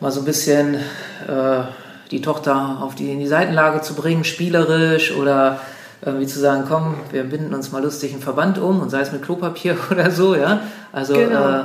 mal 0.00 0.10
so 0.10 0.20
ein 0.20 0.24
bisschen 0.24 0.74
äh, 0.74 1.62
die 2.10 2.20
Tochter 2.20 2.78
auf 2.80 2.94
die, 2.94 3.10
in 3.10 3.18
die 3.18 3.26
Seitenlage 3.26 3.80
zu 3.82 3.94
bringen, 3.94 4.24
spielerisch 4.24 5.14
oder 5.14 5.60
irgendwie 6.04 6.26
zu 6.26 6.40
sagen, 6.40 6.64
komm, 6.68 6.94
wir 7.10 7.24
binden 7.24 7.54
uns 7.54 7.70
mal 7.72 7.82
lustig 7.82 8.12
einen 8.12 8.22
Verband 8.22 8.58
um 8.58 8.80
und 8.80 8.90
sei 8.90 9.00
es 9.00 9.12
mit 9.12 9.22
Klopapier 9.22 9.76
oder 9.90 10.10
so, 10.10 10.34
ja. 10.34 10.60
Also 10.92 11.14
genau. 11.14 11.48
äh, 11.48 11.62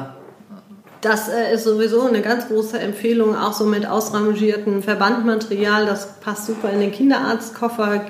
das 1.01 1.29
äh, 1.29 1.53
ist 1.53 1.63
sowieso 1.63 2.07
eine 2.07 2.21
ganz 2.21 2.47
große 2.47 2.79
Empfehlung, 2.79 3.35
auch 3.35 3.53
so 3.53 3.65
mit 3.65 3.87
ausrangiertem 3.87 4.83
Verbandmaterial. 4.83 5.85
Das 5.85 6.19
passt 6.19 6.47
super 6.47 6.69
in 6.71 6.79
den 6.79 6.91
Kinderarztkoffer 6.91 8.01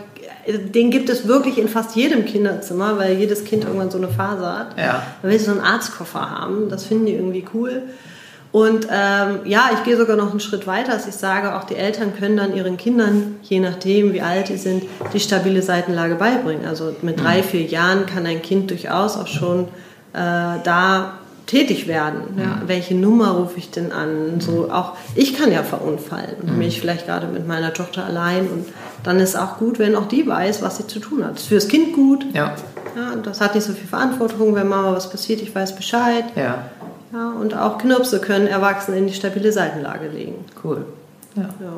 den 0.48 0.92
gibt 0.92 1.10
es 1.10 1.28
wirklich 1.28 1.58
in 1.58 1.68
fast 1.68 1.96
jedem 1.96 2.26
Kinderzimmer, 2.26 2.98
weil 2.98 3.18
jedes 3.18 3.44
Kind 3.44 3.66
irgendwann 3.66 3.92
so 3.92 3.98
eine 3.98 4.08
Phase 4.08 4.46
hat. 4.46 4.78
Ja. 4.78 5.04
Da 5.22 5.30
will 5.30 5.38
sie 5.38 5.46
so 5.46 5.52
einen 5.52 5.62
Arztkoffer 5.62 6.30
haben, 6.30 6.70
das 6.70 6.86
finden 6.86 7.06
die 7.06 7.14
irgendwie 7.14 7.46
cool. 7.54 7.84
Und 8.54 8.88
ähm, 8.90 9.40
ja, 9.46 9.70
ich 9.74 9.84
gehe 9.84 9.98
sogar 9.98 10.16
noch 10.16 10.32
einen 10.32 10.40
Schritt 10.40 10.68
weiter, 10.68 10.94
dass 10.94 11.06
ich 11.06 11.16
sage, 11.16 11.56
auch 11.56 11.66
die 11.66 11.76
Eltern 11.76 12.16
können 12.18 12.38
dann 12.38 12.56
ihren 12.56 12.78
Kindern, 12.78 13.36
je 13.44 13.60
nachdem 13.60 14.14
wie 14.14 14.22
alt 14.22 14.50
die 14.50 14.58
sind, 14.58 14.84
die 15.14 15.20
stabile 15.20 15.62
Seitenlage 15.62 16.16
beibringen. 16.16 16.66
Also 16.66 16.96
mit 17.02 17.20
drei, 17.20 17.40
mhm. 17.40 17.44
vier 17.44 17.64
Jahren 17.64 18.06
kann 18.06 18.26
ein 18.26 18.42
Kind 18.42 18.72
durchaus 18.72 19.18
auch 19.18 19.28
schon 19.28 19.66
äh, 20.14 20.60
da 20.64 21.20
tätig 21.46 21.88
werden. 21.88 22.38
Ja, 22.38 22.46
mhm. 22.46 22.68
welche 22.68 22.96
Nummer 22.96 23.32
rufe 23.32 23.58
ich 23.58 23.70
denn 23.70 23.92
an? 23.92 24.40
So 24.40 24.72
auch 24.72 24.94
ich 25.16 25.38
kann 25.38 25.52
ja 25.52 25.64
verunfallen 25.64 26.36
und 26.42 26.54
mhm. 26.54 26.58
mich 26.58 26.80
vielleicht 26.80 27.06
gerade 27.06 27.28
mit 27.28 27.48
meiner 27.48 27.74
Tochter 27.74 28.06
allein 28.06 28.48
und 28.48 28.66
dann 29.08 29.22
ist 29.22 29.38
auch 29.38 29.58
gut, 29.58 29.80
wenn 29.80 29.96
auch 29.96 30.10
die 30.10 30.28
weiß, 30.28 30.62
was 30.62 30.78
sie 30.78 30.88
zu 30.88 31.00
tun 31.00 31.24
hat. 31.24 31.36
Das 31.36 31.44
ist 31.44 31.48
fürs 31.48 31.70
Kind 31.70 31.94
gut. 31.94 32.26
Ja. 32.34 32.54
ja 32.94 33.16
das 33.24 33.40
hat 33.40 33.56
nicht 33.56 33.64
so 33.64 33.72
viel 33.72 33.88
Verantwortung, 33.88 34.54
wenn 34.54 34.68
Mama 34.68 34.92
was 34.92 35.10
passiert, 35.10 35.42
ich 35.42 35.56
weiß 35.56 35.78
Bescheid. 35.78 36.26
Ja. 36.36 36.66
Ja, 37.14 37.30
und 37.30 37.56
auch 37.56 37.78
Knirpse 37.78 38.20
können 38.20 38.48
Erwachsene 38.48 38.98
in 38.98 39.08
die 39.08 39.14
stabile 39.14 39.54
Seitenlage 39.54 40.10
legen. 40.10 40.44
Cool. 40.62 40.86
Ja. 41.36 41.44
ja. 41.44 41.74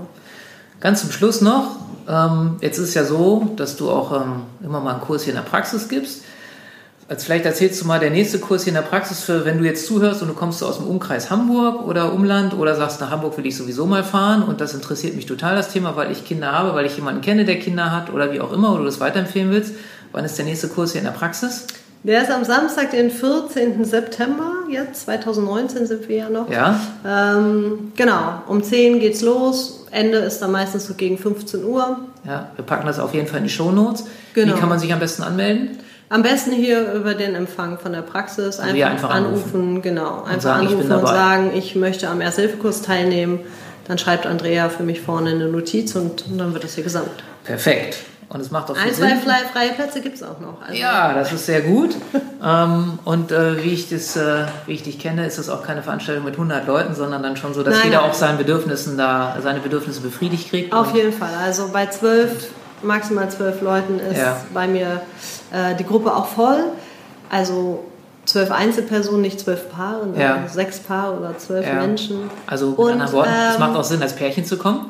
Ganz 0.80 1.02
zum 1.02 1.12
Schluss 1.12 1.42
noch, 1.42 1.76
ähm, 2.08 2.56
jetzt 2.62 2.80
ist 2.80 2.90
es 2.90 2.94
ja 2.96 3.04
so, 3.04 3.52
dass 3.58 3.76
du 3.76 3.92
auch 3.92 4.12
ähm, 4.20 4.42
immer 4.64 4.80
mal 4.80 4.94
einen 4.94 5.02
Kurs 5.02 5.22
hier 5.22 5.34
in 5.34 5.40
der 5.40 5.48
Praxis 5.48 5.88
gibst. 5.88 6.24
Als 7.10 7.24
vielleicht 7.24 7.46
erzählst 7.46 7.82
du 7.82 7.88
mal 7.88 8.00
der 8.00 8.12
nächste 8.12 8.38
Kurs 8.38 8.66
hier 8.66 8.70
in 8.70 8.76
der 8.76 8.84
Praxis 8.84 9.22
für, 9.22 9.44
wenn 9.44 9.58
du 9.58 9.66
jetzt 9.66 9.88
zuhörst 9.88 10.22
und 10.22 10.28
du 10.28 10.36
kommst 10.36 10.64
aus 10.64 10.78
dem 10.78 10.86
Umkreis 10.86 11.32
Hamburg 11.32 11.84
oder 11.88 12.14
Umland 12.14 12.54
oder 12.54 12.76
sagst, 12.76 13.02
nach 13.02 13.10
Hamburg 13.10 13.36
will 13.36 13.48
ich 13.48 13.58
sowieso 13.58 13.88
mal 13.88 14.04
fahren 14.04 14.44
und 14.44 14.62
das 14.62 14.76
interessiert 14.76 15.16
mich 15.16 15.26
total 15.26 15.56
das 15.56 15.74
Thema, 15.74 15.96
weil 15.96 16.12
ich 16.12 16.24
Kinder 16.24 16.52
habe, 16.52 16.76
weil 16.76 16.86
ich 16.86 16.96
jemanden 16.96 17.22
kenne, 17.22 17.46
der 17.46 17.58
Kinder 17.58 17.92
hat 17.92 18.14
oder 18.14 18.32
wie 18.32 18.40
auch 18.40 18.54
immer, 18.54 18.74
oder 18.74 18.82
du 18.82 18.86
das 18.86 19.00
weiterempfehlen 19.00 19.50
willst. 19.50 19.74
Wann 20.12 20.24
ist 20.24 20.38
der 20.38 20.46
nächste 20.46 20.68
Kurs 20.68 20.92
hier 20.92 21.02
in 21.02 21.06
der 21.06 21.12
Praxis? 21.12 21.66
Der 22.04 22.22
ist 22.22 22.32
am 22.32 22.46
Samstag, 22.46 22.92
den 22.92 23.12
14. 23.12 23.84
September, 23.84 24.52
jetzt 24.70 25.02
2019 25.02 25.86
sind 25.86 26.08
wir 26.08 26.16
ja 26.16 26.30
noch. 26.30 26.50
Ja. 26.50 26.80
Ähm, 27.06 27.92
genau, 27.96 28.42
um 28.48 28.64
10 28.64 29.00
geht's 29.00 29.22
los. 29.22 29.86
Ende 29.92 30.20
ist 30.20 30.40
dann 30.40 30.52
meistens 30.52 30.86
so 30.86 30.94
gegen 30.94 31.18
15 31.18 31.66
Uhr. 31.66 32.00
Ja, 32.26 32.52
wir 32.56 32.64
packen 32.64 32.88
das 32.88 33.00
auf 33.00 33.14
jeden 33.14 33.28
Fall 33.28 33.40
in 33.40 33.46
die 33.46 33.50
Shownotes. 33.50 34.06
Genau. 34.34 34.56
Wie 34.56 34.60
kann 34.60 34.70
man 34.70 34.80
sich 34.80 34.94
am 34.94 35.00
besten 35.00 35.24
anmelden? 35.24 35.78
Am 36.08 36.24
besten 36.24 36.52
hier 36.52 36.94
über 36.94 37.14
den 37.14 37.36
Empfang 37.36 37.78
von 37.78 37.92
der 37.92 38.02
Praxis 38.02 38.60
einfach, 38.60 38.90
einfach 38.90 39.10
anrufen. 39.10 39.42
anrufen. 39.44 39.82
genau. 39.82 40.24
Einfach 40.24 40.42
sagen, 40.42 40.68
anrufen 40.68 40.92
und 40.92 41.08
sagen, 41.08 41.52
ich 41.54 41.76
möchte 41.76 42.08
am 42.08 42.22
Ersthilfekurs 42.22 42.82
teilnehmen. 42.82 43.42
Dann 43.88 43.98
schreibt 43.98 44.26
Andrea 44.26 44.70
für 44.70 44.84
mich 44.84 45.02
vorne 45.02 45.32
eine 45.32 45.48
Notiz 45.48 45.96
und, 45.96 46.26
und 46.28 46.38
dann 46.38 46.54
wird 46.54 46.64
das 46.64 46.76
hier 46.76 46.84
gesammelt. 46.84 47.24
Perfekt. 47.44 47.98
Und 48.30 48.42
es 48.42 48.52
macht 48.52 48.70
auch 48.70 48.78
Ein, 48.78 48.94
zwei 48.94 49.16
freie 49.16 49.72
Plätze 49.72 50.02
gibt 50.02 50.18
es 50.18 50.24
auch 50.24 50.40
noch. 50.40 50.62
Also 50.62 50.80
ja, 50.80 51.14
das 51.16 51.34
ist 51.34 51.48
sehr 51.48 51.62
gut. 51.62 51.96
ähm, 52.46 53.00
und 53.04 53.32
äh, 53.32 53.64
wie, 53.64 53.74
ich 53.74 53.90
das, 53.90 54.16
äh, 54.16 54.46
wie 54.68 54.74
ich 54.74 54.84
dich 54.84 55.00
kenne, 55.00 55.26
ist 55.26 55.40
das 55.40 55.50
auch 55.50 55.64
keine 55.64 55.82
Veranstaltung 55.82 56.26
mit 56.26 56.36
100 56.36 56.68
Leuten, 56.68 56.94
sondern 56.94 57.24
dann 57.24 57.38
schon 57.38 57.56
so, 57.56 57.64
dass 57.64 57.74
nein, 57.74 57.86
jeder 57.86 58.02
nein. 58.02 58.10
auch 58.12 58.14
seinen 58.14 58.38
Bedürfnissen 58.38 58.98
da, 59.00 59.36
seine 59.42 59.60
Bedürfnisse 59.60 60.02
befriedigt 60.02 60.50
kriegt. 60.50 60.74
Auf 60.74 60.94
jeden 60.94 61.12
Fall. 61.12 61.34
Also 61.44 61.70
bei 61.74 61.88
zwölf 61.88 62.50
maximal 62.84 63.30
zwölf 63.32 63.62
Leuten 63.62 64.00
ist 64.00 64.20
ja. 64.20 64.38
bei 64.54 64.68
mir 64.68 65.02
äh, 65.52 65.76
die 65.76 65.86
Gruppe 65.86 66.16
auch 66.16 66.28
voll. 66.28 66.64
Also 67.32 67.84
zwölf 68.26 68.52
Einzelpersonen, 68.52 69.22
nicht 69.22 69.40
zwölf 69.40 69.72
Paare, 69.72 70.08
ja. 70.16 70.48
sechs 70.48 70.80
Paare 70.80 71.18
oder 71.18 71.38
zwölf 71.40 71.66
ja. 71.66 71.74
Menschen. 71.74 72.30
Also 72.46 72.72
mit 72.72 72.80
anderen 72.80 73.12
Worten, 73.12 73.32
es 73.54 73.60
macht 73.60 73.72
ähm, 73.72 73.78
auch 73.78 73.84
Sinn, 73.84 74.02
als 74.02 74.16
Pärchen 74.16 74.46
zu 74.46 74.58
kommen? 74.58 74.86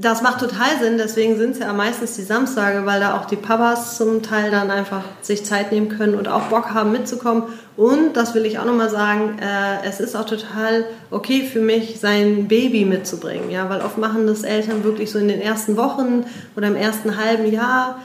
Das 0.00 0.22
macht 0.22 0.40
total 0.40 0.78
Sinn, 0.80 0.96
deswegen 0.96 1.36
sind 1.36 1.50
es 1.50 1.58
ja 1.58 1.70
meistens 1.74 2.16
die 2.16 2.22
Samstage, 2.22 2.86
weil 2.86 3.00
da 3.00 3.18
auch 3.18 3.26
die 3.26 3.36
Papas 3.36 3.98
zum 3.98 4.22
Teil 4.22 4.50
dann 4.50 4.70
einfach 4.70 5.02
sich 5.20 5.44
Zeit 5.44 5.72
nehmen 5.72 5.90
können 5.90 6.14
und 6.14 6.26
auch 6.26 6.44
Bock 6.44 6.72
haben 6.72 6.90
mitzukommen. 6.90 7.42
Und 7.76 8.14
das 8.14 8.34
will 8.34 8.46
ich 8.46 8.58
auch 8.58 8.64
nochmal 8.64 8.88
sagen, 8.88 9.38
äh, 9.40 9.86
es 9.86 10.00
ist 10.00 10.16
auch 10.16 10.24
total 10.24 10.86
okay 11.10 11.42
für 11.42 11.60
mich, 11.60 12.00
sein 12.00 12.48
Baby 12.48 12.86
mitzubringen. 12.86 13.50
Ja, 13.50 13.68
weil 13.68 13.82
oft 13.82 13.98
machen 13.98 14.26
das 14.26 14.42
Eltern 14.42 14.84
wirklich 14.84 15.10
so 15.10 15.18
in 15.18 15.28
den 15.28 15.42
ersten 15.42 15.76
Wochen 15.76 16.24
oder 16.56 16.68
im 16.68 16.76
ersten 16.76 17.18
halben 17.18 17.52
Jahr 17.52 18.00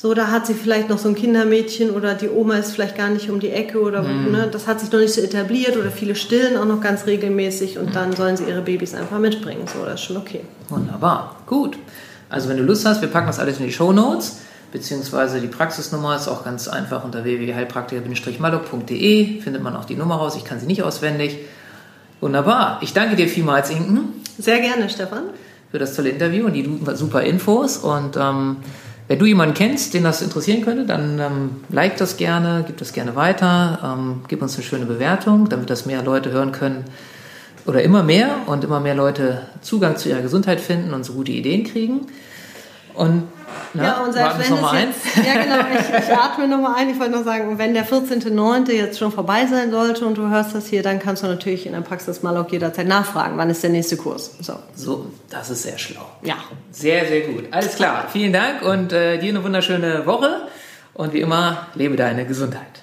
so, 0.00 0.14
da 0.14 0.28
hat 0.28 0.46
sie 0.46 0.54
vielleicht 0.54 0.88
noch 0.88 0.98
so 0.98 1.08
ein 1.08 1.16
Kindermädchen 1.16 1.90
oder 1.90 2.14
die 2.14 2.28
Oma 2.28 2.54
ist 2.54 2.70
vielleicht 2.70 2.96
gar 2.96 3.08
nicht 3.08 3.30
um 3.30 3.40
die 3.40 3.50
Ecke 3.50 3.80
oder 3.80 4.04
mhm. 4.04 4.30
ne, 4.30 4.48
das 4.48 4.68
hat 4.68 4.78
sich 4.78 4.92
noch 4.92 5.00
nicht 5.00 5.12
so 5.12 5.20
etabliert 5.20 5.76
oder 5.76 5.90
viele 5.90 6.14
stillen 6.14 6.56
auch 6.56 6.66
noch 6.66 6.80
ganz 6.80 7.06
regelmäßig 7.06 7.78
und 7.78 7.86
mhm. 7.86 7.94
dann 7.94 8.12
sollen 8.14 8.36
sie 8.36 8.44
ihre 8.44 8.62
Babys 8.62 8.94
einfach 8.94 9.18
mitbringen. 9.18 9.64
So, 9.66 9.84
das 9.84 9.94
ist 9.94 10.02
schon 10.02 10.16
okay. 10.16 10.42
Wunderbar, 10.68 11.34
gut. 11.46 11.76
Also 12.30 12.48
wenn 12.48 12.58
du 12.58 12.62
Lust 12.62 12.86
hast, 12.86 13.00
wir 13.00 13.08
packen 13.08 13.26
das 13.26 13.40
alles 13.40 13.58
in 13.58 13.66
die 13.66 13.72
Show 13.72 13.92
Notes, 13.92 14.38
beziehungsweise 14.70 15.40
die 15.40 15.48
Praxisnummer 15.48 16.14
ist 16.14 16.28
auch 16.28 16.44
ganz 16.44 16.68
einfach 16.68 17.02
unter 17.02 17.24
www.heilpraktiker-malok.de 17.24 19.40
findet 19.40 19.64
man 19.64 19.74
auch 19.74 19.84
die 19.84 19.96
Nummer 19.96 20.14
raus. 20.14 20.36
Ich 20.36 20.44
kann 20.44 20.60
sie 20.60 20.66
nicht 20.66 20.84
auswendig. 20.84 21.38
Wunderbar. 22.20 22.78
Ich 22.82 22.92
danke 22.92 23.16
dir 23.16 23.26
vielmals, 23.26 23.68
Inken. 23.70 24.22
Sehr 24.38 24.60
gerne, 24.60 24.90
Stefan. 24.90 25.24
Für 25.72 25.80
das 25.80 25.96
tolle 25.96 26.10
Interview 26.10 26.46
und 26.46 26.52
die 26.52 26.70
super 26.94 27.22
Infos 27.22 27.78
und 27.78 28.16
ähm, 28.16 28.58
wenn 29.08 29.18
du 29.18 29.24
jemanden 29.24 29.54
kennst, 29.54 29.94
den 29.94 30.04
das 30.04 30.20
interessieren 30.20 30.62
könnte, 30.62 30.84
dann 30.84 31.18
ähm, 31.18 31.50
like 31.70 31.96
das 31.96 32.18
gerne, 32.18 32.64
gib 32.66 32.76
das 32.76 32.92
gerne 32.92 33.16
weiter, 33.16 33.78
ähm, 33.82 34.20
gib 34.28 34.42
uns 34.42 34.54
eine 34.54 34.64
schöne 34.64 34.84
Bewertung, 34.84 35.48
damit 35.48 35.70
das 35.70 35.86
mehr 35.86 36.02
Leute 36.02 36.30
hören 36.30 36.52
können 36.52 36.84
oder 37.66 37.82
immer 37.82 38.02
mehr 38.02 38.28
und 38.46 38.64
immer 38.64 38.80
mehr 38.80 38.94
Leute 38.94 39.42
Zugang 39.62 39.96
zu 39.96 40.10
ihrer 40.10 40.20
Gesundheit 40.20 40.60
finden 40.60 40.92
und 40.92 41.04
so 41.04 41.14
gute 41.14 41.32
Ideen 41.32 41.64
kriegen. 41.64 42.06
Und 42.98 43.28
na, 43.74 43.82
ja, 43.84 44.00
und 44.00 44.12
selbst 44.12 44.38
wenn 44.38 44.88
es 44.88 44.96
jetzt, 45.14 45.26
ja 45.26 45.42
genau, 45.42 45.56
ich, 45.72 46.04
ich 46.04 46.16
atme 46.16 46.48
nochmal 46.48 46.74
ein. 46.76 46.90
Ich 46.90 46.98
wollte 46.98 47.12
noch 47.12 47.24
sagen, 47.24 47.56
wenn 47.58 47.74
der 47.74 47.86
14.09. 47.86 48.72
jetzt 48.72 48.98
schon 48.98 49.12
vorbei 49.12 49.46
sein 49.46 49.70
sollte 49.70 50.04
und 50.04 50.18
du 50.18 50.28
hörst 50.28 50.54
das 50.54 50.66
hier, 50.66 50.82
dann 50.82 50.98
kannst 50.98 51.22
du 51.22 51.28
natürlich 51.28 51.64
in 51.66 51.72
der 51.72 51.82
Praxis 51.82 52.22
mal 52.22 52.36
auch 52.36 52.50
jederzeit 52.50 52.88
nachfragen, 52.88 53.36
wann 53.36 53.50
ist 53.50 53.62
der 53.62 53.70
nächste 53.70 53.96
Kurs. 53.96 54.32
So, 54.40 54.54
so 54.74 55.06
das 55.30 55.50
ist 55.50 55.62
sehr 55.62 55.78
schlau. 55.78 56.06
Ja. 56.22 56.36
Sehr, 56.72 57.06
sehr 57.06 57.20
gut. 57.20 57.44
Alles 57.52 57.76
klar. 57.76 58.06
Vielen 58.12 58.32
Dank 58.32 58.62
und 58.62 58.92
äh, 58.92 59.18
dir 59.18 59.30
eine 59.30 59.44
wunderschöne 59.44 60.06
Woche. 60.06 60.48
Und 60.94 61.12
wie 61.12 61.20
immer, 61.20 61.68
lebe 61.74 61.94
deine 61.94 62.26
Gesundheit. 62.26 62.82